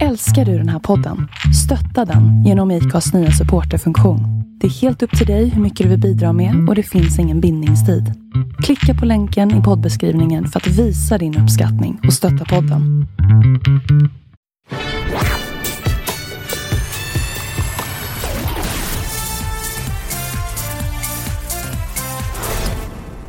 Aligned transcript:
Älskar 0.00 0.44
du 0.44 0.58
den 0.58 0.68
här 0.68 0.78
podden? 0.78 1.28
Stötta 1.64 2.04
den 2.04 2.44
genom 2.44 2.70
IKAs 2.70 3.14
nya 3.14 3.30
supporterfunktion. 3.30 4.20
Det 4.60 4.66
är 4.66 4.70
helt 4.70 5.02
upp 5.02 5.18
till 5.18 5.26
dig 5.26 5.48
hur 5.48 5.62
mycket 5.62 5.84
du 5.84 5.90
vill 5.90 6.00
bidra 6.00 6.32
med 6.32 6.68
och 6.68 6.74
det 6.74 6.82
finns 6.82 7.18
ingen 7.18 7.40
bindningstid. 7.40 8.04
Klicka 8.64 8.94
på 9.00 9.06
länken 9.06 9.60
i 9.60 9.62
poddbeskrivningen 9.62 10.46
för 10.46 10.60
att 10.60 10.66
visa 10.66 11.18
din 11.18 11.38
uppskattning 11.38 12.00
och 12.06 12.12
stötta 12.12 12.44
podden. 12.44 13.06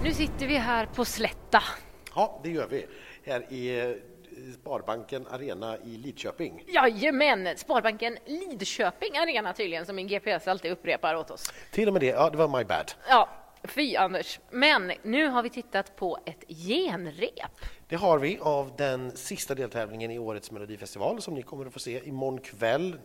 Nu 0.04 0.14
sitter 0.14 0.48
vi 0.48 0.58
här 0.58 0.86
på 0.86 1.06
Slätta. 1.06 1.64
Ja, 2.16 2.42
det 2.44 2.50
gör 2.50 2.68
vi. 2.72 2.86
Här 3.26 3.54
i 3.54 3.80
eh, 3.80 3.86
Sparbanken 4.52 5.28
Arena 5.28 5.78
i 5.86 5.98
Lidköping. 5.98 6.64
Jajamän! 6.68 7.58
Sparbanken 7.58 8.18
Lidköping 8.26 9.18
Arena 9.18 9.54
tydligen, 9.54 9.86
som 9.86 9.96
min 9.96 10.08
GPS 10.08 10.48
alltid 10.48 10.72
upprepar 10.72 11.16
åt 11.16 11.32
oss. 11.32 11.54
Till 11.72 11.88
och 11.88 11.94
med 11.94 12.02
det, 12.02 12.08
ja 12.08 12.30
det 12.30 12.38
var 12.38 12.58
my 12.58 12.64
bad. 12.64 12.92
Ja, 13.10 13.30
fy 13.64 13.96
Anders. 13.96 14.40
Men 14.52 14.92
nu 15.04 15.28
har 15.28 15.44
vi 15.44 15.50
tittat 15.50 15.96
på 15.96 16.18
ett 16.26 16.44
genrep. 16.48 17.52
Det 17.88 17.96
har 17.96 18.20
vi 18.20 18.40
av 18.42 18.72
den 18.78 19.18
sista 19.18 19.56
deltävlingen 19.56 20.12
i 20.12 20.20
årets 20.20 20.52
Melodifestival 20.52 21.22
som 21.22 21.34
ni 21.34 21.42
kommer 21.42 21.66
att 21.66 21.74
få 21.74 21.80
se 21.80 22.02
imorgon 22.08 22.40
kväll 22.40 22.96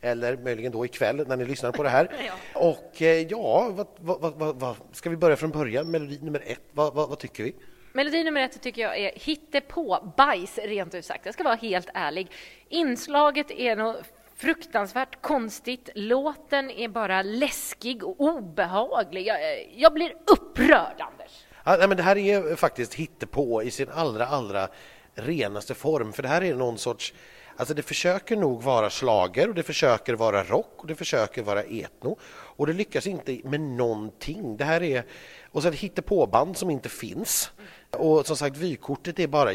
eller 0.00 0.36
möjligen 0.36 0.72
då 0.72 0.84
ikväll 0.84 1.28
när 1.28 1.36
ni 1.36 1.44
lyssnar 1.44 1.72
på 1.72 1.82
det 1.82 1.88
här. 1.88 2.16
Ja. 2.26 2.60
Och 2.60 3.02
eh, 3.02 3.26
ja, 3.30 3.86
vad, 3.98 4.36
vad, 4.36 4.56
vad, 4.56 4.76
ska 4.92 5.10
vi 5.10 5.16
börja 5.16 5.36
från 5.36 5.50
början? 5.50 5.90
Melodi 5.90 6.18
nummer 6.22 6.42
ett, 6.46 6.60
vad 6.72 7.18
tycker 7.18 7.44
vi? 7.44 7.54
Melodi 7.96 8.24
nummer 8.24 8.40
ett 8.40 8.62
tycker 8.62 8.82
jag 8.82 8.98
är 8.98 9.12
hittepå-bajs, 9.14 10.58
rent 10.58 10.94
ut 10.94 11.04
sagt. 11.04 11.24
Jag 11.24 11.34
ska 11.34 11.44
vara 11.44 11.54
helt 11.54 11.88
ärlig. 11.94 12.30
Inslaget 12.68 13.50
är 13.50 13.76
nog 13.76 13.96
fruktansvärt 14.36 15.22
konstigt. 15.22 15.88
Låten 15.94 16.70
är 16.70 16.88
bara 16.88 17.22
läskig 17.22 18.04
och 18.04 18.20
obehaglig. 18.20 19.26
Jag, 19.26 19.38
jag 19.76 19.92
blir 19.92 20.12
upprörd, 20.26 21.00
Anders. 21.00 21.46
Ja, 21.64 21.76
nej, 21.76 21.88
men 21.88 21.96
det 21.96 22.02
här 22.02 22.16
är 22.16 22.56
faktiskt 22.56 22.94
hittepå 22.94 23.62
i 23.62 23.70
sin 23.70 23.88
allra, 23.88 24.26
allra 24.26 24.68
renaste 25.14 25.74
form. 25.74 26.12
För 26.12 26.22
det 26.22 26.28
här 26.28 26.44
är 26.44 26.54
någon 26.54 26.78
sorts... 26.78 27.14
Alltså 27.58 27.74
det 27.74 27.82
försöker 27.82 28.36
nog 28.36 28.62
vara 28.62 28.90
slager 28.90 29.48
och 29.48 29.54
det 29.54 29.62
försöker 29.62 30.14
vara 30.14 30.44
rock 30.44 30.74
och 30.76 30.86
det 30.86 30.94
försöker 30.94 31.42
vara 31.42 31.62
etno. 31.62 32.18
Och 32.22 32.66
det 32.66 32.72
lyckas 32.72 33.06
inte 33.06 33.40
med 33.44 33.60
någonting. 33.60 34.56
Det 34.56 34.64
här 34.64 34.82
är... 34.82 35.04
Och 35.50 35.62
så 35.62 35.68
ett 35.68 35.74
hittepåband 35.74 36.56
som 36.56 36.70
inte 36.70 36.88
finns. 36.88 37.50
Och 37.90 38.26
som 38.26 38.36
sagt, 38.36 38.56
vykortet 38.56 39.18
är 39.18 39.26
bara... 39.26 39.50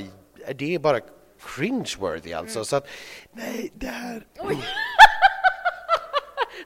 Det 0.56 0.76
är 0.76 0.80
bara 0.80 1.00
cringeworthy 1.56 2.34
alltså. 2.34 2.66
Så 2.66 2.76
att, 2.76 2.88
nej, 3.32 3.72
det 3.73 3.88
här... 3.88 4.23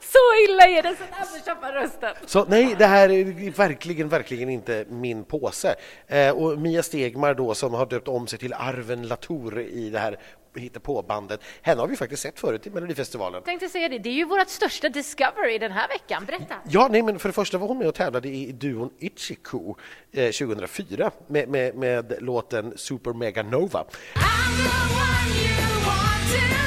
Så 0.00 0.18
illa 0.48 0.62
är 0.62 0.82
det, 0.82 0.96
så 0.96 1.44
tappar 1.44 1.72
rösten. 1.72 2.14
Så 2.26 2.44
nej, 2.44 2.74
det 2.78 2.86
här 2.86 3.08
är 3.08 3.50
verkligen, 3.50 4.08
verkligen 4.08 4.48
inte 4.48 4.84
min 4.88 5.24
påse. 5.24 5.74
Eh, 6.06 6.30
och 6.30 6.58
Mia 6.58 6.82
Stegmar 6.82 7.34
då 7.34 7.54
som 7.54 7.74
har 7.74 7.86
döpt 7.86 8.08
om 8.08 8.26
sig 8.26 8.38
till 8.38 8.52
Arven 8.52 9.08
Latour 9.08 9.60
i 9.60 9.90
det 9.90 9.98
här 9.98 10.18
hittepåbandet. 10.60 11.40
Henne 11.62 11.80
har 11.80 11.88
vi 11.88 11.96
faktiskt 11.96 12.22
sett 12.22 12.40
förut 12.40 12.66
i 12.66 12.70
Melodifestivalen. 12.70 13.34
Jag 13.34 13.44
tänkte 13.44 13.68
säga 13.68 13.88
det, 13.88 13.98
det 13.98 14.08
är 14.08 14.14
ju 14.14 14.24
vårt 14.24 14.48
största 14.48 14.88
discovery 14.88 15.58
den 15.58 15.72
här 15.72 15.88
veckan. 15.88 16.24
Berätta. 16.26 16.54
Ja, 16.68 16.88
nej, 16.90 17.02
men 17.02 17.18
för 17.18 17.28
det 17.28 17.32
första 17.32 17.58
var 17.58 17.68
hon 17.68 17.78
med 17.78 17.88
och 17.88 17.94
tävlade 17.94 18.28
i 18.28 18.52
duon 18.52 18.90
Ichiku 18.98 19.74
eh, 20.12 20.30
2004 20.30 21.10
med, 21.26 21.48
med, 21.48 21.74
med 21.74 22.14
låten 22.20 22.72
Super 22.76 23.12
Mega 23.12 23.42
Nova. 23.42 23.84
I'm 24.14 24.56
the 24.56 24.70
one 24.94 25.30
you 25.36 25.86
want 25.86 26.30
to 26.30 26.65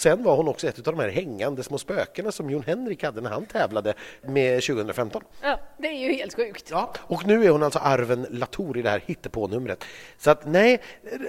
sen 0.00 0.22
var 0.22 0.36
hon 0.36 0.48
också 0.48 0.68
ett 0.68 0.88
av 0.88 0.96
de 0.96 1.02
här 1.02 1.08
hängande 1.08 1.62
små 1.62 1.78
spökena 1.78 2.32
som 2.32 2.50
Jon 2.50 2.62
Henrik 2.62 3.04
hade 3.04 3.20
när 3.20 3.30
han 3.30 3.46
tävlade 3.46 3.94
med 4.22 4.62
2015. 4.62 5.22
Ja, 5.42 5.60
det 5.78 5.88
är 5.88 5.98
ju 5.98 6.12
helt 6.12 6.36
sjukt. 6.36 6.68
Ja, 6.70 6.92
och 6.98 7.26
nu 7.26 7.44
är 7.44 7.50
hon 7.50 7.62
alltså 7.62 7.78
Arven 7.78 8.26
Latour 8.30 8.78
i 8.78 8.82
det 8.82 8.90
här 8.90 9.02
hittepånumret. 9.06 9.84
Så 10.18 10.30
att 10.30 10.46
nej, 10.46 10.80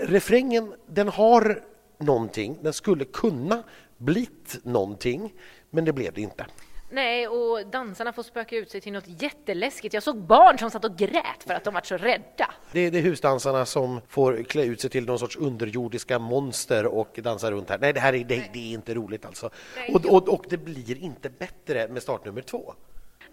refrängen 0.03 0.73
den 0.87 1.07
har 1.07 1.63
någonting, 1.97 2.59
den 2.61 2.73
skulle 2.73 3.05
kunna 3.05 3.63
blivit 3.97 4.59
någonting, 4.63 5.33
men 5.69 5.85
det 5.85 5.93
blev 5.93 6.13
det 6.13 6.21
inte. 6.21 6.45
Nej, 6.93 7.27
och 7.27 7.67
dansarna 7.67 8.13
får 8.13 8.23
spöka 8.23 8.55
ut 8.55 8.71
sig 8.71 8.81
till 8.81 8.93
något 8.93 9.21
jätteläskigt. 9.21 9.93
Jag 9.93 10.03
såg 10.03 10.17
barn 10.17 10.57
som 10.57 10.71
satt 10.71 10.85
och 10.85 10.97
grät 10.97 11.43
för 11.47 11.53
att 11.53 11.63
de 11.63 11.73
var 11.73 11.81
så 11.81 11.97
rädda. 11.97 12.53
Det 12.71 12.79
är, 12.79 12.91
det 12.91 12.97
är 12.97 13.01
husdansarna 13.01 13.65
som 13.65 14.01
får 14.07 14.43
klä 14.43 14.63
ut 14.63 14.81
sig 14.81 14.89
till 14.89 15.05
någon 15.05 15.19
sorts 15.19 15.37
underjordiska 15.37 16.19
monster 16.19 16.85
och 16.85 17.19
dansa 17.23 17.51
runt 17.51 17.69
här. 17.69 17.77
Nej, 17.77 17.93
det 17.93 17.99
här 17.99 18.13
är, 18.13 18.23
det, 18.23 18.49
det 18.53 18.59
är 18.59 18.73
inte 18.73 18.93
roligt 18.93 19.25
alltså. 19.25 19.49
Och, 19.93 20.05
och, 20.05 20.29
och 20.29 20.45
det 20.49 20.57
blir 20.57 20.97
inte 20.97 21.29
bättre 21.29 21.87
med 21.87 22.03
startnummer 22.03 22.41
två. 22.41 22.73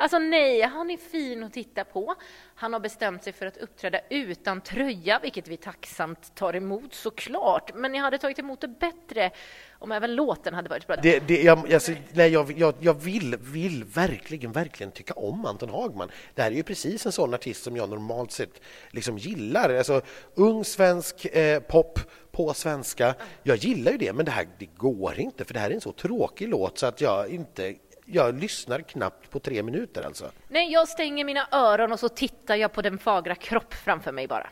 Alltså 0.00 0.18
nej, 0.18 0.62
han 0.62 0.90
är 0.90 0.96
fin 0.96 1.42
att 1.42 1.52
titta 1.52 1.84
på. 1.84 2.14
Han 2.54 2.72
har 2.72 2.80
bestämt 2.80 3.24
sig 3.24 3.32
för 3.32 3.46
att 3.46 3.56
uppträda 3.56 4.00
utan 4.10 4.60
tröja, 4.60 5.18
vilket 5.22 5.48
vi 5.48 5.56
tacksamt 5.56 6.34
tar 6.34 6.56
emot 6.56 6.94
såklart. 6.94 7.70
Men 7.74 7.94
jag 7.94 8.02
hade 8.02 8.18
tagit 8.18 8.38
emot 8.38 8.60
det 8.60 8.68
bättre 8.68 9.30
om 9.78 9.92
även 9.92 10.14
låten 10.14 10.54
hade 10.54 10.68
varit 10.68 10.86
bra. 10.86 10.96
Det, 10.96 11.28
det, 11.28 11.42
jag, 11.42 11.72
alltså, 11.72 11.92
nej, 12.12 12.32
jag, 12.32 12.58
jag, 12.58 12.74
jag 12.80 12.94
vill, 12.94 13.36
vill 13.36 13.84
verkligen, 13.84 14.52
verkligen 14.52 14.92
tycka 14.92 15.14
om 15.14 15.46
Anton 15.46 15.70
Hagman. 15.70 16.10
Det 16.34 16.42
här 16.42 16.50
är 16.50 16.56
ju 16.56 16.62
precis 16.62 17.06
en 17.06 17.12
sån 17.12 17.34
artist 17.34 17.64
som 17.64 17.76
jag 17.76 17.88
normalt 17.88 18.32
sett 18.32 18.60
liksom 18.90 19.18
gillar. 19.18 19.74
Alltså, 19.74 20.02
ung 20.34 20.64
svensk 20.64 21.24
eh, 21.24 21.60
pop 21.60 22.00
på 22.30 22.54
svenska. 22.54 23.14
Jag 23.42 23.56
gillar 23.56 23.92
ju 23.92 23.98
det, 23.98 24.12
men 24.12 24.24
det 24.24 24.30
här 24.30 24.48
det 24.58 24.66
går 24.66 25.18
inte 25.18 25.44
för 25.44 25.54
det 25.54 25.60
här 25.60 25.70
är 25.70 25.74
en 25.74 25.80
så 25.80 25.92
tråkig 25.92 26.48
låt 26.48 26.78
så 26.78 26.86
att 26.86 27.00
jag 27.00 27.28
inte 27.28 27.74
jag 28.10 28.40
lyssnar 28.40 28.80
knappt 28.80 29.30
på 29.30 29.40
tre 29.40 29.62
minuter 29.62 30.02
alltså. 30.02 30.30
Nej, 30.48 30.72
jag 30.72 30.88
stänger 30.88 31.24
mina 31.24 31.48
öron 31.52 31.92
och 31.92 32.00
så 32.00 32.08
tittar 32.08 32.56
jag 32.56 32.72
på 32.72 32.82
den 32.82 32.98
fagra 32.98 33.34
kropp 33.34 33.74
framför 33.74 34.12
mig 34.12 34.28
bara. 34.28 34.50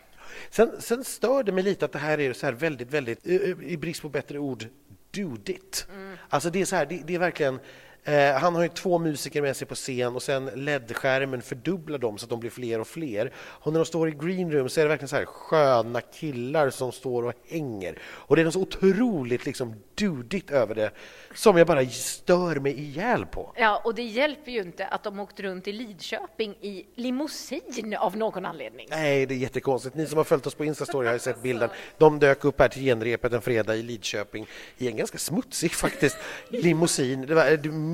Sen, 0.51 0.81
sen 0.81 1.05
stör 1.05 1.43
det 1.43 1.53
mig 1.53 1.65
lite 1.65 1.85
att 1.85 1.93
det 1.93 1.99
här 1.99 2.21
är 2.21 2.33
så 2.33 2.47
här 2.47 2.53
väldigt, 2.53 2.91
väldigt, 2.91 3.27
eh, 3.27 3.33
i 3.63 3.77
brist 3.77 4.03
på 4.03 4.09
bättre 4.09 4.39
ord, 4.39 4.65
dudigt. 5.11 5.87
Alltså 6.29 6.51
det 6.51 6.61
är 6.61 6.65
så 6.65 6.77
här, 6.77 6.87
det, 6.87 7.03
det 7.07 7.15
är 7.15 7.19
verkligen 7.19 7.61
Eh, 8.07 8.35
han 8.35 8.55
har 8.55 8.63
ju 8.63 8.69
två 8.69 8.99
musiker 8.99 9.43
med 9.43 9.57
sig 9.57 9.67
på 9.67 9.75
scen 9.75 10.15
och 10.15 10.23
sen 10.23 10.51
LED-skärmen 10.55 11.43
fördubblar 11.43 11.99
dem 11.99 12.19
så 12.19 12.25
att 12.25 12.31
de 12.31 12.41
blir 12.41 12.51
fler 12.51 12.81
och 12.81 12.87
fler. 12.87 13.33
Och 13.37 13.73
när 13.73 13.81
de 13.81 13.87
står 13.87 14.09
i 14.09 14.13
green 14.13 14.53
room 14.53 14.69
så 14.69 14.81
är 14.81 14.85
det 14.85 14.89
verkligen 14.89 15.09
så 15.09 15.17
här 15.17 15.25
sköna 15.25 16.01
killar 16.01 16.71
som 16.71 16.93
står 16.93 17.23
och 17.23 17.33
hänger. 17.49 17.99
Och 18.05 18.37
det 18.37 18.43
är 18.43 18.45
något 18.45 18.55
så 18.55 18.61
otroligt 18.61 19.47
liksom 19.47 19.75
dudigt 19.95 20.51
över 20.51 20.75
det 20.75 20.91
som 21.35 21.57
jag 21.57 21.67
bara 21.67 21.87
stör 21.87 22.57
mig 22.57 22.81
ihjäl 22.81 23.27
på. 23.27 23.53
Ja, 23.57 23.83
och 23.85 23.95
det 23.95 24.03
hjälper 24.03 24.53
ju 24.53 24.61
inte 24.61 24.87
att 24.87 25.03
de 25.03 25.21
åkt 25.21 25.41
runt 25.41 25.69
i 25.69 25.73
Lidköping 25.73 26.55
i 26.61 26.87
limousin 26.95 27.97
av 27.99 28.17
någon 28.17 28.47
anledning. 28.47 28.87
Nej, 28.91 29.27
det 29.27 29.35
är 29.35 29.39
jättekonstigt. 29.39 29.95
Ni 29.97 30.07
som 30.07 30.17
har 30.17 30.25
följt 30.25 30.47
oss 30.47 30.55
på 30.55 30.65
Instastory 30.65 31.07
har 31.07 31.15
ju 31.15 31.19
sett 31.19 31.43
bilden. 31.43 31.71
De 31.99 32.19
dök 32.19 32.45
upp 32.45 32.61
här 32.61 32.69
till 32.69 32.83
genrepet 32.83 33.33
en 33.33 33.43
fredag 33.43 33.77
i 33.77 33.83
Lidköping 33.83 34.47
i 34.79 34.89
en 34.89 34.97
ganska 34.97 35.19
smutsig 35.19 35.73
faktiskt 35.73 36.17
limousin. 36.49 37.27
Det 37.27 37.35
var 37.35 37.45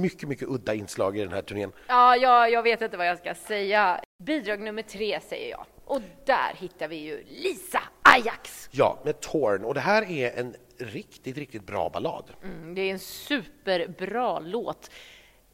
mycket, 0.02 0.28
mycket 0.28 0.48
udda 0.48 0.74
inslag 0.74 1.18
i 1.18 1.20
den 1.20 1.32
här 1.32 1.42
turnén. 1.42 1.72
Ja, 1.86 2.16
ja, 2.16 2.48
jag 2.48 2.62
vet 2.62 2.82
inte 2.82 2.96
vad 2.96 3.06
jag 3.06 3.18
ska 3.18 3.34
säga. 3.34 4.00
Bidrag 4.18 4.60
nummer 4.60 4.82
tre 4.82 5.20
säger 5.20 5.50
jag. 5.50 5.66
Och 5.84 6.00
där 6.24 6.54
hittar 6.56 6.88
vi 6.88 6.96
ju 6.96 7.24
Lisa 7.28 7.82
Ajax. 8.02 8.68
Ja, 8.72 8.98
med 9.04 9.20
Torn. 9.20 9.64
Och 9.64 9.74
det 9.74 9.80
här 9.80 10.10
är 10.10 10.38
en 10.38 10.54
riktigt, 10.78 11.36
riktigt 11.36 11.66
bra 11.66 11.88
ballad. 11.88 12.24
Mm, 12.42 12.74
det 12.74 12.82
är 12.82 12.92
en 12.92 12.98
superbra 12.98 14.38
låt. 14.38 14.90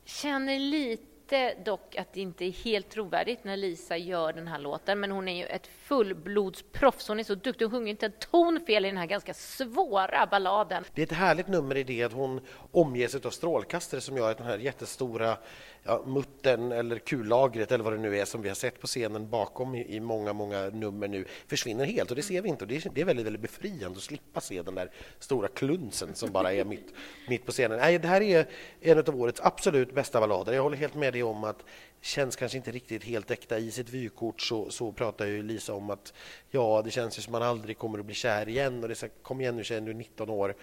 Känner 0.05 0.59
lite 0.59 1.18
dock 1.65 1.97
att 1.97 2.13
det 2.13 2.21
inte 2.21 2.45
är 2.45 2.51
helt 2.51 2.91
trovärdigt 2.91 3.45
när 3.45 3.57
Lisa 3.57 3.97
gör 3.97 4.33
den 4.33 4.49
här 4.49 4.59
låten, 4.59 5.01
men 5.01 5.11
hon 5.11 5.29
är 5.29 5.37
ju 5.37 5.47
ett 5.47 5.67
fullblodsproffs. 5.67 7.09
Hon 7.09 7.21
är 7.21 7.25
så 7.25 7.35
duktig, 7.35 7.65
hon 7.65 7.73
sjunger 7.73 7.91
inte 7.91 8.07
en 8.07 8.13
ton 8.13 8.61
fel 8.67 8.85
i 8.85 8.89
den 8.89 8.97
här 8.97 9.07
ganska 9.07 9.35
svåra 9.35 10.27
balladen. 10.27 10.85
Det 10.95 11.03
är 11.03 11.07
ett 11.07 11.13
härligt 11.13 11.49
nummer 11.49 11.77
i 11.77 11.83
det 11.83 12.03
att 12.03 12.13
hon 12.13 12.41
omges 12.71 13.15
av 13.15 13.31
strålkastare 13.31 14.01
som 14.01 14.17
gör 14.17 14.31
att 14.31 14.39
den 14.39 14.47
här 14.47 14.59
jättestora 14.59 15.37
ja, 15.83 16.03
muttern 16.07 16.73
eller 16.73 16.99
kullagret 16.99 17.73
eller 17.73 17.85
vad 17.85 17.93
det 17.93 17.99
nu 17.99 18.19
är 18.19 18.25
som 18.25 18.43
vi 18.43 18.49
har 18.49 18.57
sett 18.57 18.81
på 18.81 18.87
scenen 18.87 19.31
bakom 19.31 19.75
i, 19.75 19.97
i 19.97 20.01
många, 20.01 20.33
många 20.33 20.69
nummer 20.69 21.09
nu 21.09 21.25
försvinner 21.47 21.85
helt 21.85 22.11
och 22.11 22.17
det 22.17 22.23
ser 22.23 22.43
vi 22.43 22.49
inte 22.49 22.65
och 22.65 22.69
det 22.69 22.87
är, 22.87 22.91
det 22.95 23.01
är 23.01 23.05
väldigt, 23.05 23.27
väldigt 23.27 23.43
befriande 23.43 23.97
att 23.97 24.03
slippa 24.03 24.41
se 24.41 24.63
den 24.63 24.75
där 24.75 24.91
stora 25.19 25.49
klunsen 25.49 26.15
som 26.15 26.33
bara 26.33 26.53
är 26.53 26.65
mitt, 26.65 26.95
mitt 27.29 27.47
på 27.47 27.53
scenen. 27.53 27.79
Nej, 27.79 27.99
det 27.99 28.09
här 28.09 28.21
är 28.21 28.47
en 28.81 28.99
av 28.99 29.21
årets 29.21 29.41
absolut 29.41 29.95
bästa 29.95 30.21
ballader. 30.21 30.53
Jag 30.53 30.63
håller 30.63 30.77
helt 30.77 30.95
med 30.95 31.13
dig 31.13 31.18
det 31.19 31.23
om 31.23 31.45
att 31.45 31.65
känns 32.01 32.37
kanske 32.37 32.59
inte 32.59 32.71
riktigt 32.71 33.05
helt 33.05 33.31
äkta. 33.31 33.59
I 33.59 33.71
sitt 33.71 33.91
vykort 33.91 34.41
så, 34.41 34.71
så 34.71 34.93
pratar 34.93 35.27
ju 35.27 35.43
Lisa 35.43 35.75
om 35.75 35.91
att 35.91 36.13
ja, 36.51 36.83
det 36.85 36.91
känns 36.91 37.19
ju 37.19 37.23
som 37.23 37.33
man 37.33 37.43
aldrig 37.43 37.79
kommer 37.79 37.99
att 37.99 38.05
bli 38.05 38.15
kär 38.15 38.49
igen 38.49 38.83
och 38.83 38.89
det 38.89 38.93
är 38.93 38.97
så, 38.97 39.07
kom 39.23 39.41
igen 39.41 39.57
nu 39.57 39.65
tjejen, 39.65 39.85
du 39.85 39.91
är 39.91 39.95
19 39.95 40.31
år. 40.31 40.55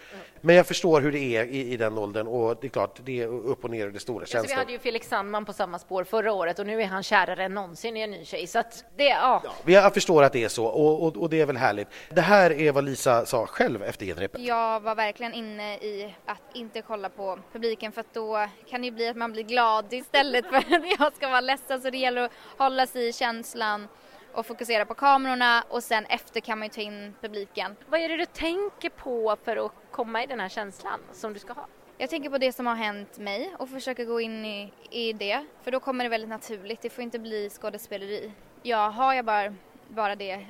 Men 0.41 0.55
jag 0.55 0.67
förstår 0.67 1.01
hur 1.01 1.11
det 1.11 1.19
är 1.19 1.45
i, 1.45 1.73
i 1.73 1.77
den 1.77 1.97
åldern 1.97 2.27
och 2.27 2.57
det 2.61 2.67
är 2.67 2.69
klart, 2.69 2.99
det 3.05 3.21
är 3.21 3.27
upp 3.27 3.63
och 3.63 3.69
ner 3.69 3.85
och 3.85 3.91
det 3.91 3.97
är 3.97 3.99
stora 3.99 4.21
Alltså, 4.21 4.37
vi 4.37 4.41
känslor. 4.41 4.57
hade 4.57 4.71
ju 4.71 4.79
Felix 4.79 5.07
Sandman 5.07 5.45
på 5.45 5.53
samma 5.53 5.79
spår 5.79 6.03
förra 6.03 6.33
året 6.33 6.59
och 6.59 6.65
nu 6.65 6.81
är 6.81 6.85
han 6.85 7.03
kärare 7.03 7.43
än 7.43 7.53
någonsin 7.53 7.97
i 7.97 8.01
en 8.01 8.11
ny 8.11 8.25
tjej. 8.25 8.47
Så 8.47 8.59
att 8.59 8.85
det, 8.97 9.03
ja. 9.03 9.43
Jag 9.65 9.93
förstår 9.93 10.23
att 10.23 10.33
det 10.33 10.43
är 10.43 10.49
så 10.49 10.65
och, 10.65 11.03
och, 11.03 11.17
och 11.17 11.29
det 11.29 11.41
är 11.41 11.45
väl 11.45 11.57
härligt. 11.57 11.87
Det 12.09 12.21
här 12.21 12.51
är 12.51 12.71
vad 12.71 12.83
Lisa 12.83 13.25
sa 13.25 13.45
själv 13.45 13.83
efter 13.83 14.05
genrepet. 14.05 14.41
Jag 14.41 14.79
var 14.79 14.95
verkligen 14.95 15.33
inne 15.33 15.75
i 15.77 16.15
att 16.25 16.41
inte 16.53 16.81
kolla 16.81 17.09
på 17.09 17.39
publiken 17.53 17.91
för 17.91 18.01
att 18.01 18.13
då 18.13 18.47
kan 18.69 18.81
det 18.81 18.85
ju 18.85 18.91
bli 18.91 19.07
att 19.07 19.17
man 19.17 19.31
blir 19.31 19.43
glad 19.43 19.93
istället 19.93 20.44
för 20.49 20.57
att 20.57 20.99
jag 20.99 21.15
ska 21.15 21.29
vara 21.29 21.41
ledsen 21.41 21.81
så 21.81 21.89
det 21.89 21.97
gäller 21.97 22.21
att 22.21 22.31
hålla 22.57 22.87
sig 22.87 23.07
i 23.07 23.13
känslan 23.13 23.87
och 24.33 24.45
fokusera 24.45 24.85
på 24.85 24.93
kamerorna 24.93 25.63
och 25.69 25.83
sen 25.83 26.05
efter 26.05 26.39
kan 26.39 26.59
man 26.59 26.65
ju 26.65 26.69
ta 26.69 26.81
in 26.81 27.13
publiken. 27.21 27.75
Vad 27.87 27.99
är 27.99 28.09
det 28.09 28.17
du 28.17 28.25
tänker 28.25 28.89
på 28.89 29.37
för 29.43 29.65
att 29.65 29.71
komma 29.91 30.23
i 30.23 30.27
den 30.27 30.39
här 30.39 30.49
känslan 30.49 30.99
som 31.11 31.33
du 31.33 31.39
ska 31.39 31.53
ha? 31.53 31.67
Jag 31.97 32.09
tänker 32.09 32.29
på 32.29 32.37
det 32.37 32.51
som 32.51 32.65
har 32.65 32.75
hänt 32.75 33.17
mig 33.17 33.53
och 33.59 33.69
försöker 33.69 34.05
gå 34.05 34.21
in 34.21 34.45
i, 34.45 34.73
i 34.89 35.13
det 35.13 35.45
för 35.63 35.71
då 35.71 35.79
kommer 35.79 36.03
det 36.05 36.09
väldigt 36.09 36.29
naturligt, 36.29 36.81
det 36.81 36.89
får 36.89 37.03
inte 37.03 37.19
bli 37.19 37.49
skådespeleri. 37.49 38.31
Ja, 38.63 38.89
har 38.89 39.13
jag 39.13 39.25
bara, 39.25 39.55
bara 39.87 40.15
det 40.15 40.45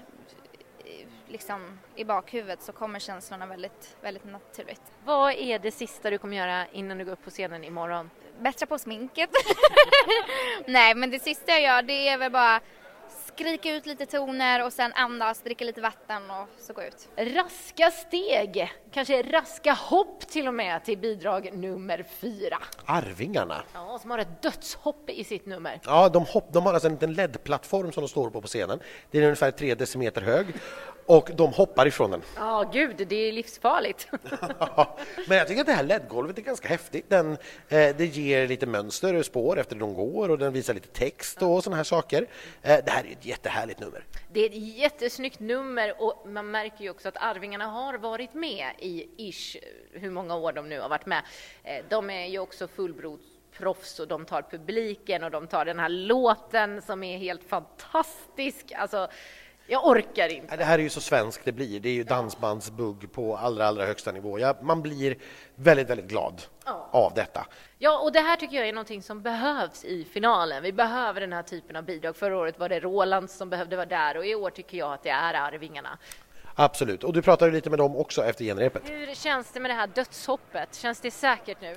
liksom 1.28 1.80
i 1.96 2.06
bakhuvudet 2.06 2.62
så 2.62 2.72
kommer 2.72 3.00
känslorna 3.00 3.46
väldigt, 3.46 3.98
väldigt 4.02 4.26
naturligt. 4.26 4.82
Vad 5.06 5.34
är 5.34 5.60
det 5.60 5.72
sista 5.72 6.10
du 6.10 6.18
kommer 6.18 6.38
göra 6.38 6.68
innan 6.68 6.98
du 6.98 7.06
går 7.06 7.12
upp 7.12 7.24
på 7.24 7.30
scenen 7.30 7.64
imorgon? 7.64 8.10
Bättra 8.42 8.66
på 8.66 8.78
sminket. 8.80 9.30
Nej, 10.66 10.96
men 10.96 11.12
det 11.12 11.20
sista 11.20 11.52
jag 11.52 11.62
gör 11.62 11.82
det 11.82 12.08
är 12.08 12.18
väl 12.18 12.32
bara 12.32 12.60
skrika 13.26 13.74
ut 13.74 13.86
lite 13.86 14.06
toner 14.06 14.66
och 14.66 14.74
sen 14.74 14.94
andas, 14.94 15.42
dricka 15.42 15.66
lite 15.66 15.82
vatten 15.82 16.32
och 16.32 16.48
så 16.60 16.74
gå 16.74 16.84
ut. 16.84 17.08
Raska 17.18 17.92
steg, 17.92 18.74
kanske 18.96 19.22
raska 19.22 19.74
hopp 19.74 20.28
till 20.28 20.48
och 20.48 20.54
med 20.54 20.84
till 20.84 20.98
bidrag 20.98 21.50
nummer 21.54 22.06
fyra. 22.20 22.58
Arvingarna. 22.86 23.64
Ja, 23.74 24.00
som 24.02 24.12
har 24.12 24.18
ett 24.18 24.42
dödshopp 24.42 25.10
i 25.10 25.24
sitt 25.24 25.46
nummer. 25.46 25.80
Ja, 25.86 26.10
de, 26.10 26.26
hopp, 26.26 26.54
de 26.54 26.66
har 26.66 26.74
alltså 26.74 26.88
en 26.88 26.94
liten 26.94 27.14
LED-plattform 27.14 27.92
som 27.92 28.02
de 28.02 28.08
står 28.08 28.30
på 28.30 28.42
på 28.42 28.48
scenen. 28.48 28.80
Den 29.12 29.22
är 29.22 29.26
ungefär 29.26 29.52
tre 29.52 29.76
decimeter 29.76 30.22
hög 30.22 30.46
och 31.06 31.30
de 31.36 31.54
hoppar 31.54 31.88
ifrån 31.88 32.12
den. 32.12 32.22
Ja, 32.36 32.70
gud, 32.74 33.08
det 33.10 33.16
är 33.16 33.32
livsfarligt. 33.32 34.08
Men 35.28 35.38
jag 35.38 35.48
tycker 35.48 35.62
att 35.62 35.68
det 35.68 35.74
här 35.74 35.84
LED-golvet 35.84 36.38
är 36.38 36.42
ganska 36.42 36.68
häftigt. 36.68 37.10
Den, 37.10 37.32
eh, 37.32 37.38
det 37.98 38.06
ger 38.06 38.48
lite 38.48 38.66
mönster 38.66 39.14
och 39.14 39.26
spår 39.26 39.60
efter 39.60 39.76
de 39.76 39.94
går 39.94 40.30
och 40.30 40.38
den 40.38 40.54
visar 40.54 40.74
lite 40.74 40.88
text 40.88 41.42
och 41.42 41.64
sådana 41.64 41.78
här 41.78 41.84
saker. 41.84 42.28
Eh, 42.62 42.78
det 42.86 42.92
här 42.92 43.04
är 43.04 43.12
ett 43.12 43.26
jättehärligt 43.26 43.80
nummer. 43.80 44.04
Det 44.34 44.40
är 44.40 44.46
ett 44.46 44.78
jättesnyggt 44.78 45.40
nummer 45.40 45.94
och 46.02 46.28
man 46.28 46.52
märker 46.52 46.84
ju 46.84 46.90
också 46.90 47.08
att 47.08 47.18
Arvingarna 47.18 47.66
har 47.66 47.98
varit 47.98 48.34
med 48.34 48.72
i 48.86 49.10
ish 49.18 49.56
hur 49.92 50.10
många 50.12 50.36
år 50.36 50.52
de 50.54 50.70
nu 50.70 50.80
har 50.80 50.90
varit 50.90 51.06
med. 51.06 51.24
Eh, 51.64 51.86
De 51.90 52.10
är 52.10 52.26
ju 52.28 52.40
också 52.40 52.68
fullblodsproffs 52.68 54.00
och 54.00 54.08
de 54.08 54.26
tar 54.26 54.42
publiken 54.42 55.24
och 55.24 55.32
de 55.32 55.48
tar 55.48 55.66
den 55.66 55.80
här 55.80 55.90
låten 55.90 56.82
som 56.82 57.04
är 57.04 57.18
helt 57.18 57.44
fantastisk. 57.44 58.72
Alltså, 58.76 59.08
jag 59.68 59.88
orkar 59.88 60.30
inte. 60.30 60.48
Ja, 60.54 60.58
Det 60.58 60.64
här 60.64 60.80
är 60.80 60.84
ju 60.84 60.90
så 60.90 61.02
svenskt 61.02 61.46
det 61.46 61.52
blir. 61.52 61.80
Det 61.80 61.90
är 61.90 61.94
ju 61.94 62.04
dansbandsbugg 62.04 63.12
på 63.12 63.38
allra, 63.38 63.66
allra 63.68 63.86
högsta 63.86 64.12
nivå. 64.12 64.40
Ja, 64.40 64.58
man 64.62 64.82
blir 64.82 65.18
väldigt, 65.56 65.90
väldigt 65.90 66.06
glad 66.08 66.42
av 66.92 67.14
detta. 67.14 67.48
Ja, 67.78 68.00
och 68.00 68.12
det 68.12 68.20
här 68.20 68.36
tycker 68.36 68.56
jag 68.58 68.68
är 68.68 68.74
någonting 68.74 69.04
som 69.04 69.22
behövs 69.22 69.86
i 69.86 70.04
finalen. 70.04 70.64
Vi 70.64 70.72
behöver 70.74 71.22
den 71.22 71.34
här 71.34 71.44
typen 71.44 71.76
av 71.76 71.84
bidrag. 71.84 72.16
Förra 72.16 72.38
året 72.38 72.60
var 72.60 72.70
det 72.70 72.80
Roland 72.80 73.30
som 73.30 73.50
behövde 73.50 73.76
vara 73.76 73.86
där 73.86 74.18
och 74.18 74.26
i 74.26 74.36
år 74.36 74.50
tycker 74.50 74.78
jag 74.78 74.94
att 74.94 75.04
det 75.04 75.10
är 75.10 75.34
Arvingarna. 75.34 75.98
Absolut. 76.56 77.04
Och 77.04 77.14
du 77.14 77.22
pratade 77.22 77.52
lite 77.52 77.70
med 77.70 77.80
dem 77.80 77.96
också 77.96 78.26
efter 78.26 78.44
genrepet. 78.46 78.90
Hur 78.90 79.16
känns 79.16 79.52
det 79.52 79.60
med 79.60 79.72
det 79.72 79.76
här 79.76 79.88
dödshoppet? 79.88 80.76
Känns 80.76 81.00
det 81.00 81.12
säkert 81.12 81.62
nu? 81.62 81.76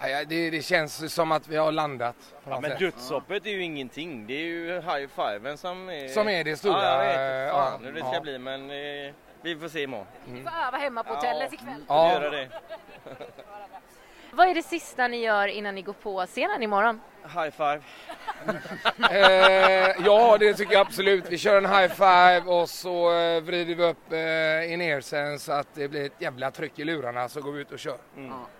Ja, 0.00 0.08
ja, 0.08 0.24
det, 0.24 0.50
det 0.50 0.62
känns 0.62 1.14
som 1.14 1.32
att 1.32 1.48
vi 1.48 1.56
har 1.56 1.72
landat. 1.72 2.16
Ja, 2.48 2.60
men 2.60 2.70
sätt. 2.70 2.78
dödshoppet 2.78 3.46
är 3.46 3.50
ju 3.50 3.62
ingenting. 3.62 4.26
Det 4.26 4.34
är 4.34 4.44
ju 4.44 4.80
high-fiven 4.80 5.56
som 5.56 5.88
är... 5.88 6.08
Som 6.08 6.28
är 6.28 6.44
det 6.44 6.56
stora, 6.56 6.82
Ja, 6.82 7.04
jag 7.04 7.08
vet. 7.08 7.52
Fan 7.52 7.80
ja, 7.82 7.86
hur 7.88 7.92
det 7.92 8.00
ska 8.00 8.14
ja. 8.14 8.20
bli, 8.20 8.38
men 8.38 8.70
eh, 8.70 9.14
vi 9.42 9.56
får 9.56 9.68
se 9.68 9.82
imorgon. 9.82 10.06
Vi 10.24 10.42
får 10.42 10.50
öva 10.66 10.78
hemma 10.78 11.04
på 11.04 11.14
hotellet 11.14 11.52
ikväll. 11.52 11.84
Ja. 11.88 12.12
Ja. 12.12 12.12
Göra 12.12 12.30
det. 12.30 12.48
Vad 14.32 14.48
är 14.48 14.54
det 14.54 14.62
sista 14.62 15.08
ni 15.08 15.16
gör 15.16 15.48
innan 15.48 15.74
ni 15.74 15.82
går 15.82 15.92
på 15.92 16.26
scenen 16.26 16.62
imorgon? 16.62 17.00
High 17.22 17.50
five. 17.50 17.80
Eh, 19.10 20.04
ja, 20.04 20.36
det 20.38 20.54
tycker 20.54 20.72
jag 20.72 20.86
absolut. 20.86 21.24
Vi 21.28 21.38
kör 21.38 21.56
en 21.56 21.66
high 21.66 21.92
five 21.94 22.42
och 22.46 22.68
så 22.68 23.12
eh, 23.12 23.40
vrider 23.40 23.74
vi 23.74 23.84
upp 23.84 24.12
eh, 24.12 24.72
in 24.72 25.38
så 25.38 25.52
att 25.52 25.68
det 25.74 25.88
blir 25.88 26.04
ett 26.04 26.12
jävla 26.18 26.50
tryck 26.50 26.78
i 26.78 26.84
lurarna 26.84 27.28
så 27.28 27.40
går 27.40 27.52
vi 27.52 27.60
ut 27.60 27.72
och 27.72 27.78
kör. 27.78 27.98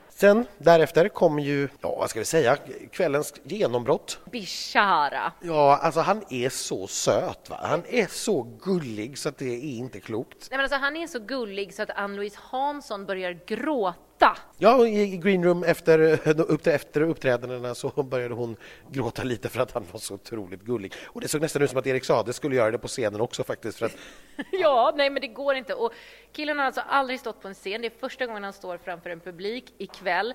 Sen 0.08 0.46
därefter 0.58 1.08
kom 1.08 1.38
ju, 1.38 1.69
ja 1.81 1.96
vad 1.99 2.11
ska 2.11 2.19
vi 2.19 2.25
säga, 2.25 2.56
kvällens 2.93 3.34
genombrott. 3.44 4.19
Bishara. 4.32 5.32
Ja, 5.40 5.76
alltså 5.82 6.00
han 6.00 6.25
är 6.31 6.49
så 6.49 6.87
söt 6.87 7.50
va? 7.50 7.61
Han 7.62 7.82
är 7.88 8.06
så 8.06 8.43
gullig 8.43 9.19
så 9.19 9.29
att 9.29 9.38
det 9.38 9.44
är 9.44 9.79
inte 9.79 10.00
klokt. 10.00 10.49
Nej, 10.50 10.58
men 10.58 10.61
alltså, 10.61 10.79
han 10.79 10.96
är 10.96 11.06
så 11.06 11.19
gullig 11.19 11.75
så 11.75 11.82
att 11.82 11.90
Ann-Louise 11.90 12.38
Hansson 12.43 13.06
börjar 13.06 13.38
gråta. 13.46 13.94
Ja, 14.59 14.87
i 14.87 15.03
i 15.03 15.17
Green 15.17 15.45
Room 15.45 15.65
efter, 15.65 15.99
upp- 16.51 16.67
efter 16.67 17.01
uppträdandena 17.01 17.75
så 17.75 17.89
började 18.03 18.35
hon 18.35 18.57
gråta 18.91 19.23
lite 19.23 19.49
för 19.49 19.61
att 19.61 19.73
han 19.73 19.85
var 19.93 20.01
så 20.01 20.15
otroligt 20.15 20.63
gullig. 20.63 20.93
Och 21.07 21.21
det 21.21 21.29
såg 21.29 21.41
nästan 21.41 21.63
ut 21.63 21.71
som 21.71 21.79
att 21.79 21.87
Erik 21.87 22.05
Saade 22.05 22.33
skulle 22.33 22.57
göra 22.57 22.71
det 22.71 22.79
på 22.79 22.89
scenen 22.89 23.21
också 23.21 23.45
faktiskt. 23.45 23.79
För 23.79 23.87
att, 23.87 23.97
Ja, 24.53 24.93
nej 24.97 25.11
men 25.11 25.21
det 25.21 25.29
går 25.29 25.55
inte. 25.55 25.75
Och 25.75 25.93
killen 26.33 26.59
har 26.59 26.67
alltså 26.67 26.81
aldrig 26.89 27.21
stått 27.21 27.43
på 27.43 27.49
en 27.49 27.55
scen. 27.55 27.81
Det 27.81 27.87
är 27.89 27.99
första 28.01 28.27
gången 28.27 28.45
han 28.45 28.53
står 28.53 28.79
framför 28.79 29.11
en 29.11 29.21
publik 29.21 29.75
ikväll. 29.79 30.35